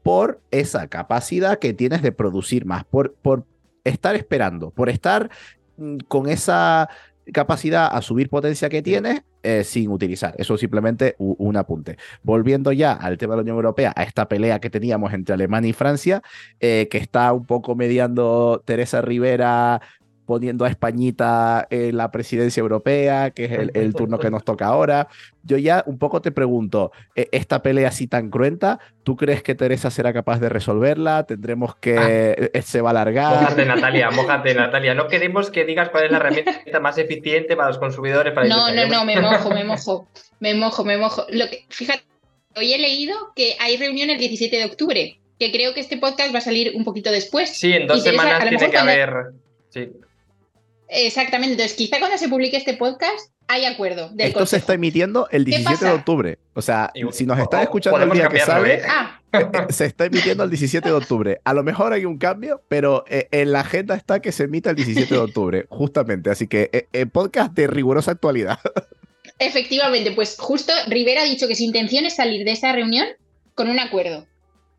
[0.03, 3.45] por esa capacidad que tienes de producir más, por, por
[3.83, 5.29] estar esperando, por estar
[5.77, 6.89] mm, con esa
[7.31, 10.35] capacidad a subir potencia que tienes eh, sin utilizar.
[10.37, 11.97] Eso simplemente un apunte.
[12.23, 15.69] Volviendo ya al tema de la Unión Europea, a esta pelea que teníamos entre Alemania
[15.69, 16.21] y Francia,
[16.59, 19.81] eh, que está un poco mediando Teresa Rivera
[20.31, 24.67] poniendo a Españita en la presidencia europea, que es el, el turno que nos toca
[24.67, 25.09] ahora.
[25.43, 29.55] Yo ya un poco te pregunto, eh, esta pelea así tan cruenta, ¿tú crees que
[29.55, 31.25] Teresa será capaz de resolverla?
[31.25, 32.49] ¿Tendremos que...
[32.53, 33.41] eh, se va a alargar?
[33.41, 34.93] Mójate, Natalia, mójate, Natalia.
[34.93, 38.33] No queremos que digas cuál es la herramienta más eficiente para los consumidores.
[38.33, 40.07] Para No, no, no, me mojo, me mojo,
[40.39, 41.25] me mojo, me mojo.
[41.29, 42.03] Lo que, fíjate,
[42.55, 46.33] hoy he leído que hay reunión el 17 de octubre, que creo que este podcast
[46.33, 47.49] va a salir un poquito después.
[47.57, 49.13] Sí, en dos Y semanas tiene que cuando- haber.
[49.69, 49.89] Sí.
[50.93, 55.27] Exactamente, entonces quizá cuando se publique este podcast hay acuerdo del Esto se está emitiendo
[55.31, 56.37] el 17 de octubre.
[56.53, 58.81] O sea, si nos están o- escuchando el día que sale, ¿eh?
[58.87, 61.39] Ah, eh, se está emitiendo el 17 de octubre.
[61.45, 64.69] A lo mejor hay un cambio, pero eh, en la agenda está que se emita
[64.69, 66.29] el 17 de octubre, justamente.
[66.29, 68.59] Así que eh, eh, podcast de rigurosa actualidad.
[69.39, 73.07] efectivamente, pues justo Rivera ha dicho que su intención es salir de esa reunión
[73.55, 74.25] con un acuerdo.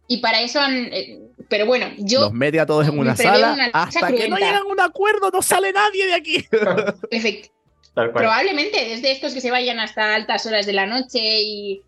[0.09, 0.93] Y para eso han...
[0.93, 2.21] eh, pero bueno, yo...
[2.21, 3.53] Nos media todos en una sala.
[3.53, 6.47] una hasta que no llegan a un acuerdo, no sale nadie de aquí.
[7.11, 8.13] cual.
[8.13, 11.83] Probablemente, es de estos que se vayan hasta altas horas de la noche y...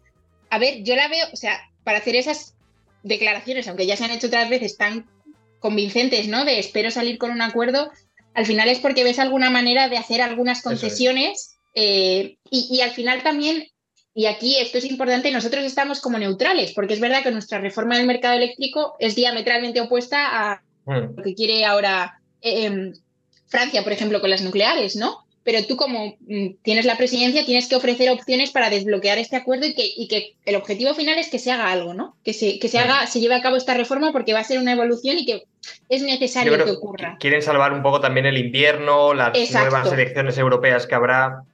[0.51, 2.55] A ver, yo la veo, o sea, para hacer esas
[3.03, 5.07] declaraciones, aunque ya se han hecho otras veces tan
[5.61, 6.45] convincentes, ¿no?
[6.45, 7.91] De espero salir con un acuerdo,
[8.35, 10.65] al final es porque ves alguna manera de hacer algunas es.
[10.65, 13.65] concesiones eh, y, y al final también,
[14.15, 17.97] y aquí esto es importante, nosotros estamos como neutrales, porque es verdad que nuestra reforma
[17.97, 21.17] del mercado eléctrico es diametralmente opuesta a, Mm.
[21.17, 22.93] lo que quiere ahora eh, em,
[23.47, 25.25] Francia, por ejemplo, con las nucleares, ¿no?
[25.43, 29.65] Pero tú como mm, tienes la presidencia tienes que ofrecer opciones para desbloquear este acuerdo
[29.67, 32.17] y que, y que el objetivo final es que se haga algo, ¿no?
[32.23, 32.93] Que se, que se Claro.
[32.95, 35.45] haga, se lleve a cabo esta reforma porque va a ser una evolución y que
[35.89, 37.17] es necesario que que ocurra.
[37.19, 39.71] quieren salvar un poco también el invierno, las Exacto.
[39.71, 41.45] nuevas elecciones europeas que habrá.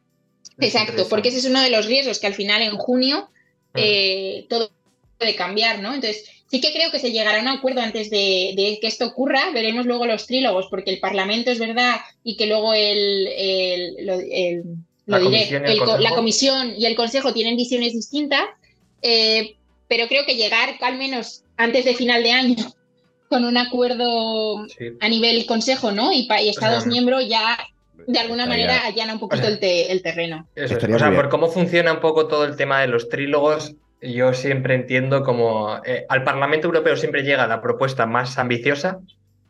[0.61, 3.29] Exacto, porque ese es uno de los riesgos que al final en junio
[3.73, 3.79] Mm.
[3.79, 4.71] eh, todo
[5.19, 5.95] puede cambiar, ¿no?
[5.95, 9.07] Entonces, sí que creo que se llegará a un acuerdo antes de, de que esto
[9.07, 9.51] ocurra.
[9.53, 14.15] Veremos luego los trílogos, porque el Parlamento es verdad y que luego el, el- lo,
[14.15, 14.65] el-
[15.07, 16.15] La diré, comisión y el el co- la consejo.
[16.17, 18.43] comisión y el consejo tienen visiones distintas,
[19.03, 19.55] eh,
[19.89, 22.57] pero creo que llegar al menos antes de final de año
[23.29, 24.87] con un acuerdo Sí.
[25.01, 26.13] a nivel consejo, ¿no?
[26.13, 27.57] Y, y Estados sea, miembros ya
[28.07, 30.49] de alguna Estaría- manera allana un poquito o sea, el, te- el terreno.
[30.55, 30.85] Eso es.
[30.85, 34.75] O sea, por cómo funciona un poco todo el tema de los trílogos, yo siempre
[34.75, 39.01] entiendo como eh, al Parlamento Europeo siempre llega la propuesta más ambiciosa,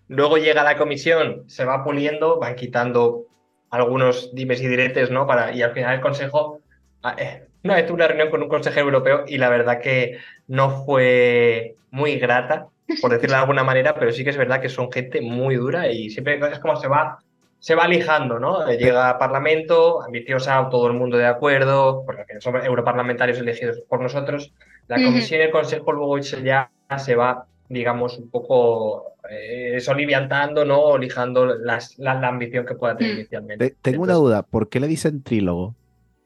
[0.09, 3.27] luego llega la Comisión, se va puliendo, van quitando
[3.71, 5.27] algunos dimes y diretes, ¿no?
[5.27, 6.61] Para, y al final el Consejo,
[7.05, 10.19] ah, eh, una vez tuve una reunión con un consejero europeo y la verdad que
[10.49, 12.67] no fue muy grata,
[13.01, 15.87] por decirlo de alguna manera, pero sí que es verdad que son gente muy dura
[15.93, 17.19] y siempre es como se va
[17.61, 18.67] se va lijando, ¿no?
[18.73, 24.53] Llega a Parlamento, ambiciosa, todo el mundo de acuerdo, porque son europarlamentarios elegidos por nosotros.
[24.89, 24.97] La.
[24.97, 30.81] Comisión y el Consejo luego se- ya se va digamos, un poco eh, soliviantando, ¿no?
[30.81, 33.19] O lijando las- la, la ambición que pueda tener Mm.
[33.21, 33.71] inicialmente.
[33.71, 35.77] Te- tengo una duda, ¿por qué le dicen trílogo?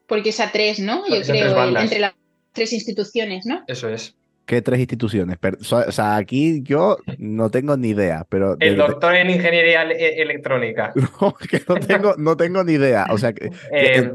[0.07, 1.03] Porque es a tres, ¿no?
[1.07, 2.13] Yo creo, entre las
[2.51, 3.63] tres instituciones, ¿no?
[3.67, 4.15] Eso es.
[4.45, 5.37] ¿Qué tres instituciones?
[5.71, 8.55] O sea, aquí yo no tengo ni idea, pero...
[8.59, 10.93] El doctor en ingeniería ele- electrónica.
[11.21, 13.07] no, que no tengo, no tengo ni idea.
[13.09, 14.13] O sea, que- que- Eh,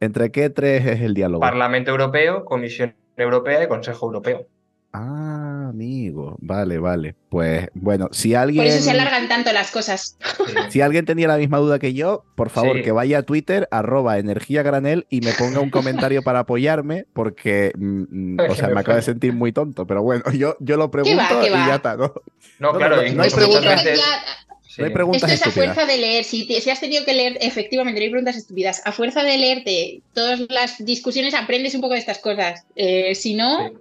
[0.00, 1.40] ¿entre qué tres es el diálogo?
[1.40, 4.46] Parlamento Europeo, Comisión Europea y Consejo Europeo.
[4.92, 7.14] Ah, amigo, vale, vale.
[7.28, 8.64] Pues bueno, si alguien...
[8.64, 10.16] Por eso se alargan tanto las cosas.
[10.70, 12.82] Si alguien tenía la misma duda que yo, por favor, Sí.
[12.82, 17.70] que vaya a Twitter, arroba energía granel y me ponga un comentario para apoyarme, porque,
[17.78, 20.90] mm, mm, o sea, me acabo de sentir muy tonto, pero bueno, yo, yo lo
[20.90, 21.66] pregunto qué y va?
[21.68, 22.12] ya está, ¿no?
[22.58, 23.82] No, No, claro, no hay incluso preguntas.
[23.82, 24.78] sí.
[24.78, 26.24] No hay preguntas Esto es a fuerza de leer.
[26.24, 28.80] Si, te- si has tenido que leer, efectivamente, no hay preguntas estúpidas.
[28.84, 32.64] A fuerza de leerte todas las discusiones, aprendes un poco de estas cosas.
[32.76, 33.74] Eh, si no, Sí.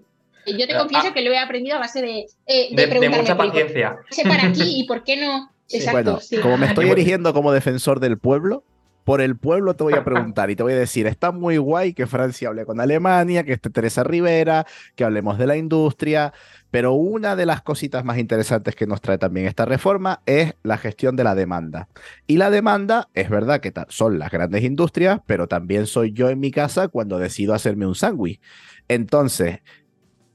[0.58, 1.14] Yo te Ah, confieso ah.
[1.14, 3.98] que lo he aprendido a base de, eh, de, De, de mucha ¿y por paciencia.
[4.16, 5.50] qué para aquí y por qué no?
[5.68, 6.38] Sí, Exacto, Bueno, sí.
[6.38, 7.02] como me estoy Y bueno.
[7.02, 8.64] erigiendo como defensor del pueblo,
[9.04, 11.94] por el pueblo te voy a preguntar y te voy a decir, está muy guay
[11.94, 16.34] que Francia hable con Alemania, que esté Teresa Rivera, que hablemos de la industria,
[16.72, 20.78] pero una de las cositas más interesantes que nos trae también esta reforma es la
[20.78, 21.88] gestión de la demanda.
[22.28, 26.40] Y la demanda, es verdad que son las grandes industrias, pero también soy yo en
[26.40, 28.40] mi casa cuando decido hacerme un sándwich.
[28.88, 29.60] Entonces,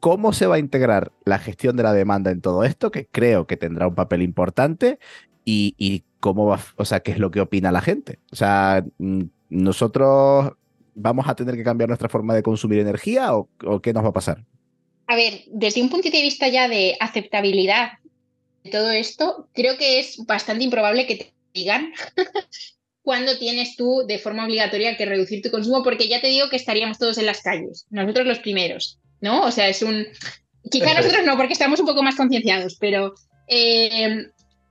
[0.04, 2.90] ¿cómo se va a integrar la gestión de la demanda en todo esto?
[2.90, 4.98] Que creo que tendrá un papel importante
[5.46, 8.18] y, cómo va, o sea, qué es lo que opina la gente.
[8.30, 10.52] O sea, mm, nosotros
[10.94, 14.08] vamos a tener que cambiar nuestra forma de consumir energía o, o qué nos va
[14.10, 14.44] a pasar.
[15.06, 17.92] A ver, desde un punto de vista ya de aceptabilidad
[18.62, 21.94] de todo esto, creo que es bastante improbable que te digan
[23.00, 26.56] cuándo tienes tú de forma obligatoria que reducir tu consumo, porque ya te digo que
[26.56, 29.42] estaríamos todos en las calles, nosotros los primeros, ¿no?
[29.46, 30.06] O sea, es un...
[30.70, 33.14] Quizá nosotros no, porque estamos un poco más concienciados, pero
[33.48, 34.26] eh,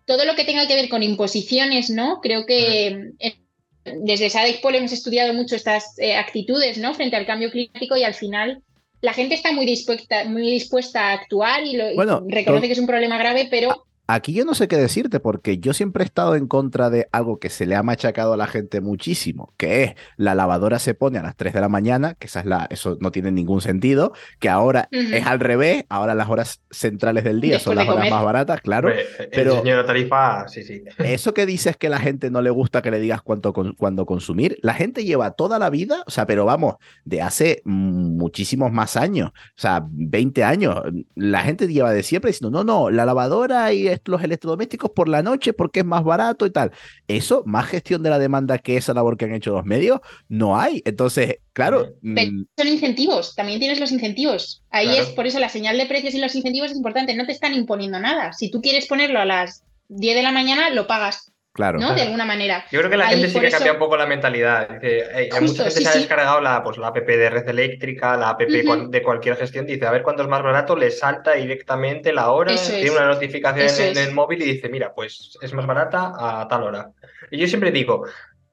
[0.05, 2.19] todo lo que tenga que ver con imposiciones, ¿no?
[2.21, 3.35] Creo que eh,
[3.83, 6.93] desde SADC Pol hemos estudiado mucho estas eh, actitudes, ¿no?
[6.93, 8.63] Frente al cambio climático y al final
[9.01, 12.79] la gente está muy dispuesta, muy dispuesta a actuar y, lo, Bueno, reconoce que es
[12.79, 16.35] un problema grave, pero Aquí yo no sé qué decirte porque yo siempre he estado
[16.35, 19.95] en contra de algo que se le ha machacado a la gente muchísimo, que es
[20.17, 22.97] la lavadora se pone a las 3 de la mañana, que esa es la, eso
[22.99, 27.59] no tiene ningún sentido, que ahora es al revés, ahora las horas centrales del día
[27.59, 28.11] son las horas comer.
[28.11, 28.89] más baratas, claro.
[29.31, 30.83] Pero- la tarifa, sí, sí.
[30.99, 34.05] Eso que dices que la gente no le gusta que le digas cuánto con- cuándo
[34.05, 36.75] consumir, la gente lleva toda la vida, o sea, pero vamos,
[37.05, 40.75] de hace muchísimos más años, o sea, 20 años,
[41.15, 45.21] la gente lleva de siempre diciendo, no, no, la lavadora y los electrodomésticos por la
[45.23, 46.71] noche porque es más barato y tal.
[47.07, 50.59] Eso, más gestión de la demanda que esa labor que han hecho los medios, no
[50.59, 50.81] hay.
[50.85, 54.63] Entonces, claro, Pero mm, son incentivos, también tienes los incentivos.
[54.69, 55.03] Ahí Claro.
[55.03, 57.53] es por eso la señal de precios y los incentivos es importante, no te están
[57.53, 58.33] imponiendo nada.
[58.33, 61.79] Si tú quieres ponerlo a las 10 de la mañana, lo pagas, claro.
[61.79, 61.93] ¿no?
[61.95, 62.65] De alguna manera.
[62.71, 64.67] Yo creo que la Ahí, gente sí que eso- cambia un poco la mentalidad.
[64.69, 65.99] Dice, eh, Justo, mucha gente sí, se ha sí.
[65.99, 69.65] descargado la, pues, la app de red eléctrica, la app de cualquier gestión.
[69.65, 72.91] Dice, a ver cuánto es más barato, le salta directamente la hora, Eso tiene es.
[72.91, 73.97] una notificación Eso en, es.
[74.07, 76.89] el móvil y dice, mira, pues es más barata a tal hora.
[77.31, 78.05] Y yo siempre digo,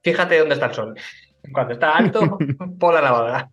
[0.03, 0.95] fíjate dónde está el sol.
[1.53, 2.39] Cuando está alto,
[2.79, 3.49] pon la lavadora.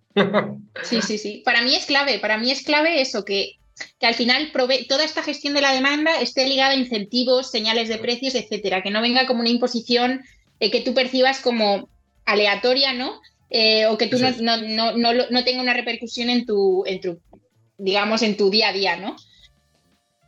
[0.83, 1.41] Sí, sí, sí.
[1.45, 3.53] Para mí es clave, para mí es clave eso, que,
[3.99, 7.89] que al final prove- toda esta gestión de la demanda esté ligada a incentivos, señales
[7.89, 10.23] de precios, etcétera, que no venga como una imposición
[10.59, 11.89] eh, que tú percibas como
[12.25, 13.21] aleatoria, ¿no?
[13.49, 17.19] Eh, o que tú no, no, no, no tenga una repercusión en tu, en tu,
[17.77, 19.15] digamos, en tu día a día, ¿no?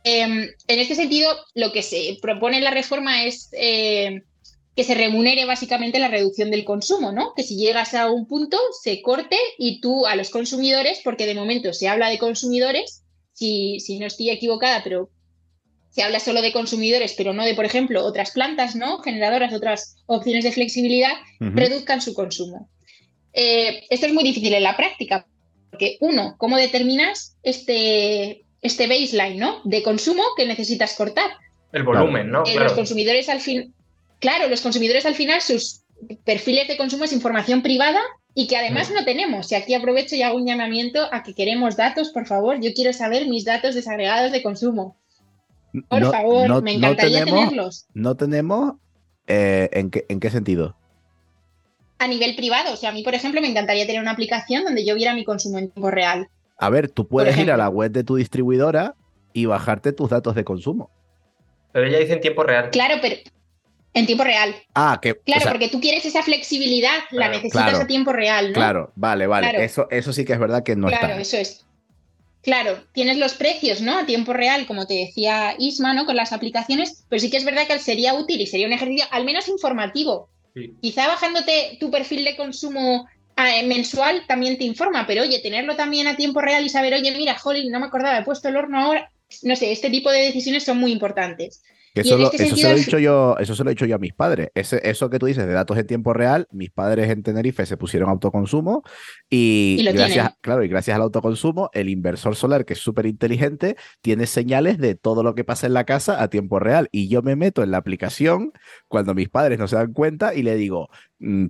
[0.04, 4.22] Em, en este sentido, lo que se propone en la reforma es eh,
[4.74, 7.34] que se remunere básicamente la reducción del consumo, ¿no?
[7.34, 11.34] Que si llegas a un punto, se corte y tú a los consumidores, porque de
[11.34, 13.02] momento se habla de consumidores,
[13.32, 15.10] si, si no estoy equivocada, pero
[15.90, 18.98] se habla solo de consumidores, pero no de, por ejemplo, otras plantas, ¿no?
[18.98, 22.70] Generadoras, otras opciones de flexibilidad, reduzcan su consumo.
[23.32, 25.26] Eh, esto es muy difícil en la práctica,
[25.70, 29.60] porque uno, ¿cómo determinas este, este baseline ¿no?
[29.64, 31.30] de consumo que necesitas cortar?
[31.72, 32.42] El volumen, ¿no?
[32.42, 32.64] Eh, Claro.
[32.64, 33.74] Los consumidores al fin,
[34.18, 35.82] claro, los consumidores al final sus
[36.24, 38.00] perfiles de consumo es información privada
[38.34, 38.94] y que además Mm.
[38.94, 39.50] no tenemos.
[39.52, 42.60] Y aquí aprovecho y hago un llamamiento a que queremos datos, por favor.
[42.60, 44.96] Yo quiero saber mis datos desagregados de consumo.
[45.88, 48.74] Por No- favor, no- me no encantaría tenemos- tenerlos No tenemos,
[49.26, 50.76] eh, ¿en, qué, ¿en qué sentido?
[51.98, 52.72] a nivel privado.
[52.72, 55.22] O sea, a mí, por ejemplo, me encantaría tener una aplicación donde yo viera mi
[55.22, 56.28] consumo en tiempo real.
[56.56, 58.94] A ver, tú puedes ir a la web de tu distribuidora
[59.34, 60.88] y bajarte tus datos de consumo.
[61.72, 62.70] Pero ella dice en tiempo real.
[62.70, 63.16] Claro, pero
[63.94, 64.54] en tiempo real.
[64.74, 65.12] Ah, que.
[65.12, 68.48] o Claro, sea, porque tú quieres esa flexibilidad, la Claro, necesitas claro, a tiempo real,
[68.48, 68.54] ¿no?
[68.54, 69.48] Claro, vale, vale.
[69.48, 69.64] Claro.
[69.64, 71.20] Eso, eso sí que es verdad que no claro, está.
[71.20, 71.66] eso es.
[72.42, 73.98] claro, tienes los precios, ¿no?
[73.98, 76.06] A tiempo real, como te decía Isma, ¿no?
[76.06, 79.06] Con las aplicaciones, pero sí que es verdad que sería útil y sería un ejercicio
[79.10, 80.28] al menos informativo.
[80.80, 86.06] Quizá bajándote tu perfil de consumo eh, mensual también te informa, pero oye, tenerlo también
[86.06, 88.78] a tiempo real y saber, oye, mira, Holly, no me acordaba, he puesto el horno
[88.80, 89.10] ahora.
[89.42, 91.62] No sé, este tipo de decisiones son muy importantes.
[91.94, 93.98] Eso, este eso, se lo he dicho yo, eso se lo he dicho yo a
[93.98, 94.50] mis padres.
[94.54, 97.76] Ese, eso que tú dices de datos en tiempo real, mis padres en Tenerife se
[97.76, 98.82] pusieron autoconsumo
[99.28, 104.26] y, gracias, claro, y gracias al autoconsumo, el inversor solar, que es súper inteligente, tiene
[104.26, 106.88] señales de todo lo que pasa en la casa a tiempo real.
[106.92, 108.52] Y yo me meto en la aplicación
[108.86, 110.90] cuando mis padres no se dan cuenta y le digo,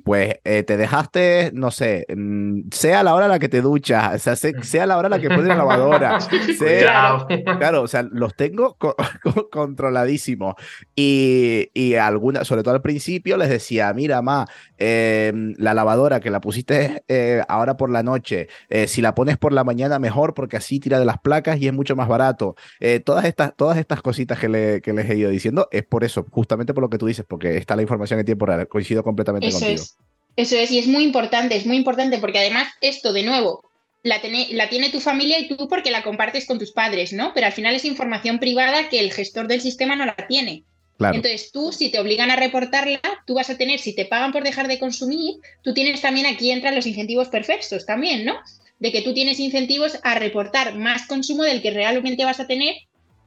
[0.03, 4.21] pues eh, te dejaste, no sé, mm, sea la hora a la que te duchas,
[4.21, 6.19] sea, sea, la hora a la que pones la lavadora,
[6.59, 7.25] sea,
[7.59, 8.77] claro, o sea, los tengo
[9.53, 10.57] controladísimos.
[10.97, 14.47] Y, y algunas, sobre todo al principio, les decía, mira, ma,
[14.77, 19.39] em, la lavadora que la pusiste eh, ahora por la noche, eh, si la pones
[19.39, 22.57] por la mañana mejor porque así tira de las placas y es mucho más barato.
[23.05, 26.27] todas, estas, todas estas cositas que, le, que les he ido diciendo es por eso,
[26.31, 29.51] justamente por lo que tú dices, porque está la información en tiempo real, coincido completamente
[29.53, 29.97] con eso es,
[30.37, 33.71] eso es, y es muy importante, es muy importante porque además esto, de nuevo,
[34.03, 37.33] la, la, tiene tu familia y tú porque la compartes con tus padres, ¿no?
[37.35, 40.65] Pero al final es información privada que el gestor del sistema no la tiene.
[40.99, 44.45] Entonces tú, si te obligan a reportarla, tú vas a tener, si te pagan por
[44.45, 48.39] dejar de consumir, tú tienes también, aquí entran los incentivos perfectos también, ¿no?
[48.79, 52.75] De que tú tienes incentivos a reportar más consumo del que realmente vas a tener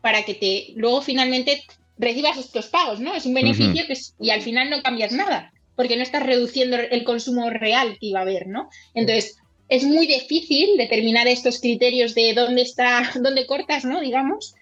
[0.02, 1.64] para que te luego finalmente
[1.98, 3.16] recibas estos pagos, ¿no?
[3.16, 7.04] Es un beneficio que y al final no cambias nada porque no estás reduciendo el
[7.04, 8.70] consumo real que iba a haber, ¿no?
[8.94, 9.38] Entonces,
[9.70, 14.02] es muy difícil determinar estos criterios de dónde está, dónde cortas, ¿no?
[14.02, 14.56] Digamos.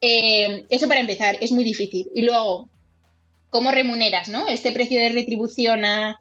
[0.00, 2.08] Eh, eso para empezar, es muy difícil.
[2.14, 2.68] Y luego,
[3.50, 4.48] ¿cómo remuneras, ¿no?
[4.48, 6.18] Este precio de retribución a,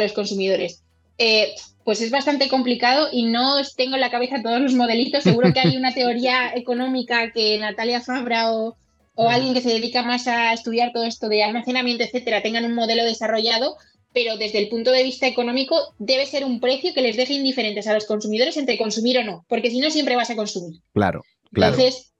[0.00, 0.82] los consumidores.
[1.18, 5.24] Eh, pues es bastante complicado y no tengo en la cabeza todos los modelitos.
[5.24, 8.76] Seguro que hay una teoría económica que Natalia Fabra o,
[9.20, 12.74] o alguien que se dedica más a estudiar todo esto de almacenamiento, etcétera, tengan un
[12.74, 13.76] modelo desarrollado,
[14.14, 17.86] pero desde el punto de vista económico debe ser un precio que les deje indiferentes
[17.86, 20.80] a los consumidores entre consumir o no, porque si no siempre vas a consumir.
[20.94, 21.74] Claro, claro.
[21.74, 22.12] Entonces,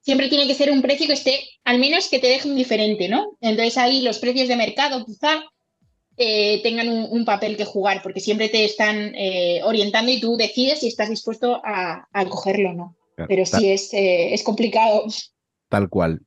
[0.00, 3.36] siempre tiene que ser un precio que esté, al menos que te deje indiferente, ¿no?
[3.40, 5.42] Entonces ahí los precios de mercado quizá
[6.16, 10.80] eh, tengan un, papel que jugar, porque siempre te están eh, orientando y tú decides
[10.80, 12.96] si estás dispuesto a, cogerlo o no.
[13.28, 15.04] Pero sí es, eh, es complicado.
[15.72, 16.20] Tal cual.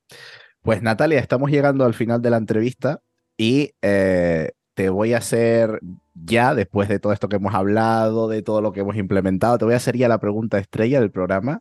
[0.64, 3.02] Pues Natalia, estamos llegando al final de la entrevista
[3.38, 5.82] y eh, te voy a hacer
[6.16, 9.66] ya, después de todo esto que hemos hablado, de todo lo que hemos implementado, te
[9.66, 11.60] voy a hacer ya la pregunta estrella del programa,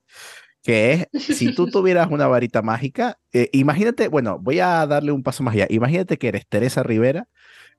[0.62, 5.22] que es, si tú tuvieras una varita mágica, eh, imagínate, bueno, voy a darle un
[5.22, 7.28] paso más allá, imagínate que eres Teresa Rivera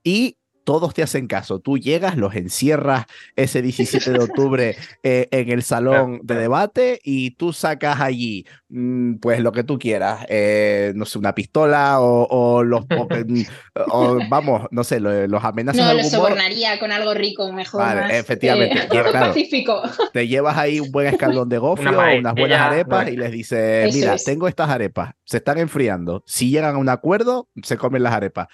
[0.04, 1.60] y todos te hacen caso.
[1.60, 3.06] Tú llegas, los encierras
[3.36, 9.16] ese 17 de octubre eh, en el salón de debate y tú sacas allí, mm,
[9.18, 12.84] pues lo que tú quieras, eh, no sé, una pistola o, los,
[13.92, 15.86] o, vamos, no sé, los amenazas.
[15.86, 17.82] No, los sobornaría con algo rico, mejor.
[17.82, 18.88] Vale, efectivamente.
[18.92, 19.84] Eh, pacífico.
[20.12, 24.16] Te llevas ahí un buen escalón de gofio, unas buenas arepas y les dices, mira,
[24.18, 26.24] tengo estas arepas, se están enfriando.
[26.26, 28.48] Si llegan a un acuerdo, se comen las arepas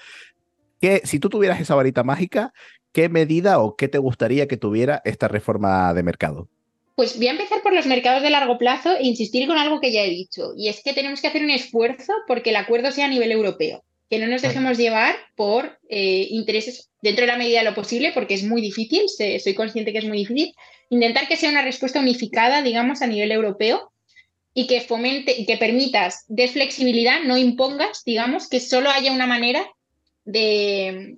[1.03, 2.53] si tú tuvieras esa varita mágica,
[2.91, 6.49] ¿qué medida o qué te gustaría que tuviera esta reforma de mercado?
[6.95, 9.91] Pues voy a empezar por los mercados de largo plazo e insistir con algo que
[9.91, 13.05] ya he dicho, y es que tenemos que hacer un esfuerzo porque el acuerdo sea
[13.05, 17.59] a nivel europeo, que no nos dejemos llevar por eh, intereses dentro de la medida
[17.59, 20.53] de lo posible, porque es muy difícil, soy consciente que es muy difícil,
[20.89, 23.91] intentar que sea una respuesta unificada, digamos, a nivel europeo
[24.53, 29.27] y que fomente y que permitas de flexibilidad, no impongas, digamos, que solo haya una
[29.27, 29.65] manera
[30.25, 31.17] de,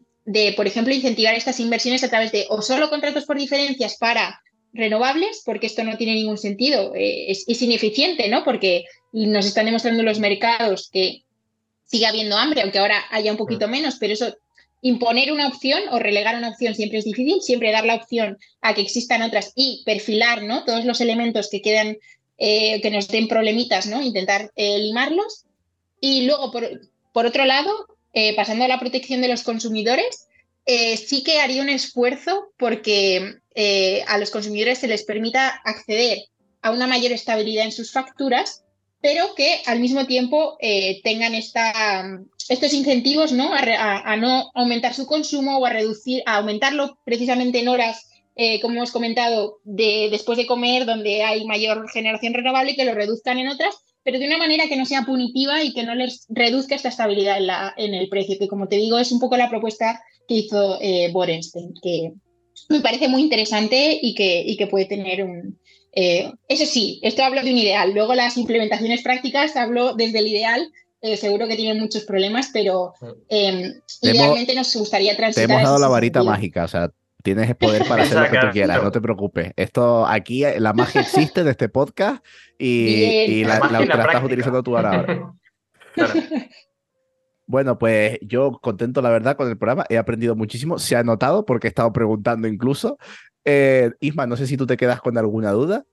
[0.55, 4.41] por ejemplo, incentivar estas inversiones a través de o solo contratos por diferencias para
[4.73, 8.43] renovables, porque esto no tiene ningún sentido, eh, es, ineficiente, ¿no?
[8.43, 11.23] Porque nos están demostrando los mercados que
[11.85, 14.35] sigue habiendo hambre, aunque ahora haya un poquito menos, pero eso,
[14.81, 18.73] imponer una opción o relegar una opción siempre es difícil, siempre dar la opción a
[18.73, 20.65] que existan otras y perfilar, ¿no?
[20.65, 21.97] Todos los elementos que quedan,
[22.37, 24.01] eh, que nos den problemitas, ¿no?
[24.01, 25.45] Intentar eh, limarlos.
[26.01, 26.67] Y luego, por,
[27.13, 27.71] por otro lado,
[28.13, 30.27] eh, pasando a la protección de los consumidores,
[30.65, 36.19] eh, sí que haría un esfuerzo porque eh, a los consumidores se les permita acceder
[36.61, 38.63] a una mayor estabilidad en sus facturas,
[39.01, 40.57] pero que al mismo tiempo
[41.03, 43.51] tengan estos incentivos ¿no?
[43.53, 48.07] A, no aumentar su consumo o a reducir, a aumentarlo precisamente en horas,
[48.61, 52.93] como hemos comentado, de, después de comer, donde hay mayor generación renovable, y que lo
[52.93, 56.25] reduzcan en otras, pero de una manera que no sea punitiva y que no les
[56.29, 59.37] reduzca esta estabilidad en, la, en el precio, que como te digo es un poco
[59.37, 62.11] la propuesta que hizo eh, Borenstein, que
[62.69, 65.57] me parece muy interesante y que, y que puede tener un,
[65.95, 67.93] Eh, eso sí, esto hablo de un ideal.
[67.93, 70.71] Luego las implementaciones prácticas hablo desde el ideal.
[71.05, 72.93] eh, seguro que tienen muchos problemas, pero
[73.29, 75.49] eh, Te hemos- idealmente nos gustaría Te transitar.
[75.51, 76.31] hemos a dado la varita sentido.
[76.33, 76.89] mágica, o sea,
[77.23, 79.53] tienes el poder para hacer lo que tú quieras, no te preocupes.
[79.55, 82.23] Esto aquí, eh, la magia existe en este podcast
[82.57, 83.31] y, Bien.
[83.31, 85.33] y la, estás utilizando tú ahora.
[85.93, 86.13] Claro.
[87.45, 89.85] Bueno, pues yo contento, la verdad, con el programa.
[89.89, 90.79] He aprendido muchísimo.
[90.79, 92.97] Se ha notado porque he estado preguntando incluso.
[93.45, 95.85] Eh, Isma, no sé si tú te quedas con alguna duda.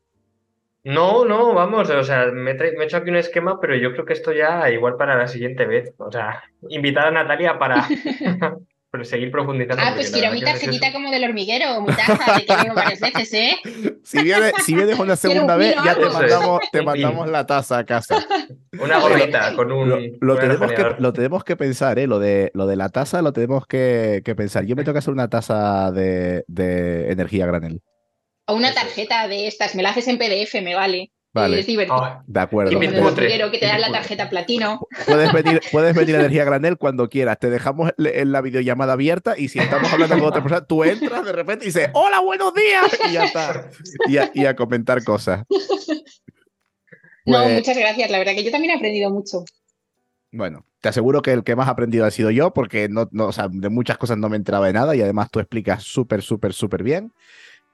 [0.84, 4.06] No, no, vamos, o sea, me, me he hecho aquí un esquema, pero yo creo
[4.06, 5.92] que esto ya igual para la siguiente vez.
[5.98, 7.86] O sea, invitar a Natalia para,
[8.90, 9.82] para seguir profundizando.
[9.84, 13.00] Ah, pues quiero mi es tarjetita como del hormiguero, mi taza, de que vengo varias
[13.00, 13.56] veces, ¿eh?
[14.02, 17.46] Si vienes, si vienes una Quiero un segunda vez, ya te mandamos, te mandamos la
[17.46, 18.26] taza a casa.
[18.80, 19.88] Una gorrita con un.
[19.88, 22.06] Lo, lo con un tenemos que, lo tenemos que pensar, ¿eh?
[22.06, 24.64] Lo de, lo de la taza lo tenemos que, que pensar.
[24.64, 27.82] Yo me tengo que hacer una taza de, de energía granel.
[28.46, 31.12] O una tarjeta de estas, me la haces en PDF, me vale.
[31.32, 31.60] Vale.
[31.60, 32.02] Es divertido.
[32.02, 32.76] Ah, De acuerdo.
[32.76, 34.80] Hormiguero que te dan la tarjeta platino.
[35.06, 37.38] Puedes venir, puedes venir a Energía Granel cuando quieras.
[37.38, 41.24] Te dejamos en la videollamada abierta y si estamos hablando con otra persona, tú entras
[41.24, 42.98] de repente y dices, hola, buenos días.
[43.08, 43.70] Y ya está.
[44.08, 45.44] Y a, y a comentar cosas.
[47.26, 49.44] No, Pues, muchas gracias, la verdad que yo también he aprendido mucho.
[50.32, 53.26] Bueno, te aseguro que el que más ha aprendido ha sido yo, porque no, no,
[53.26, 56.22] o sea, de muchas cosas no me enteraba de nada y además tú explicas súper,
[56.22, 57.12] súper, súper bien.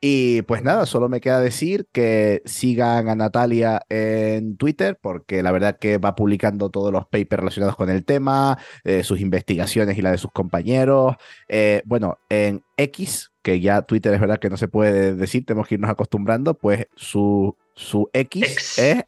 [0.01, 5.53] Y pues nada, solo me queda decir que sigan a Natalia en Twitter, porque la
[5.53, 10.03] verdad que va publicando todos los papers relacionados con el tema, eh, sus investigaciones y
[10.03, 11.17] la de sus compañeros.
[11.49, 15.67] Eh, bueno, en X, que ya Twitter es verdad que no se puede decir, tenemos
[15.67, 19.05] que irnos acostumbrando, pues su, su X es,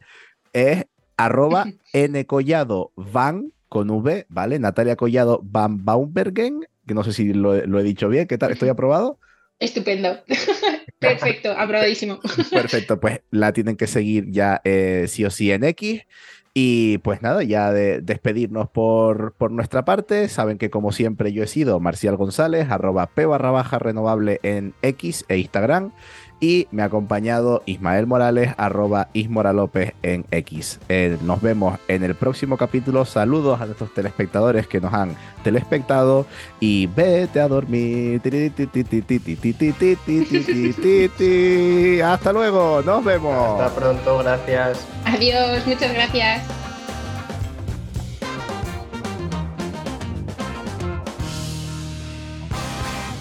[0.55, 0.87] es
[1.19, 4.59] arroba ncollado van con V, ¿vale?
[4.59, 8.53] Natalia Collado Van Baumbergen, que no sé si lo, lo he dicho bien, ¿qué tal?
[8.53, 9.19] ¿Estoy aprobado?
[9.61, 10.19] Estupendo.
[10.99, 12.21] Perfecto, aprobadísimo.
[12.51, 16.03] Perfecto, pues la tienen que seguir ya eh, sí o sí en X.
[16.55, 20.29] Y pues nada, ya de despedirnos por, por nuestra parte.
[20.29, 24.75] Saben que como siempre yo he sido Marcial González, arroba P barra baja renovable en
[24.83, 25.93] X e Instagram.
[26.41, 30.79] Y me ha acompañado Ismael Morales, arroba Ismora López en X.
[30.89, 33.05] Eh, nos vemos en el próximo capítulo.
[33.05, 36.27] Saludos a nuestros telespectadores que nos han telespectado.
[36.61, 38.23] Y vete a dormir.
[42.05, 43.61] Hasta luego, nos vemos.
[43.61, 44.87] Hasta pronto, gracias.
[45.05, 46.43] Adiós, muchas gracias.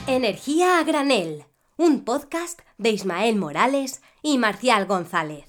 [0.07, 1.43] Energía a granel,
[1.77, 5.45] un podcast de Ismael Morales y Marcial González.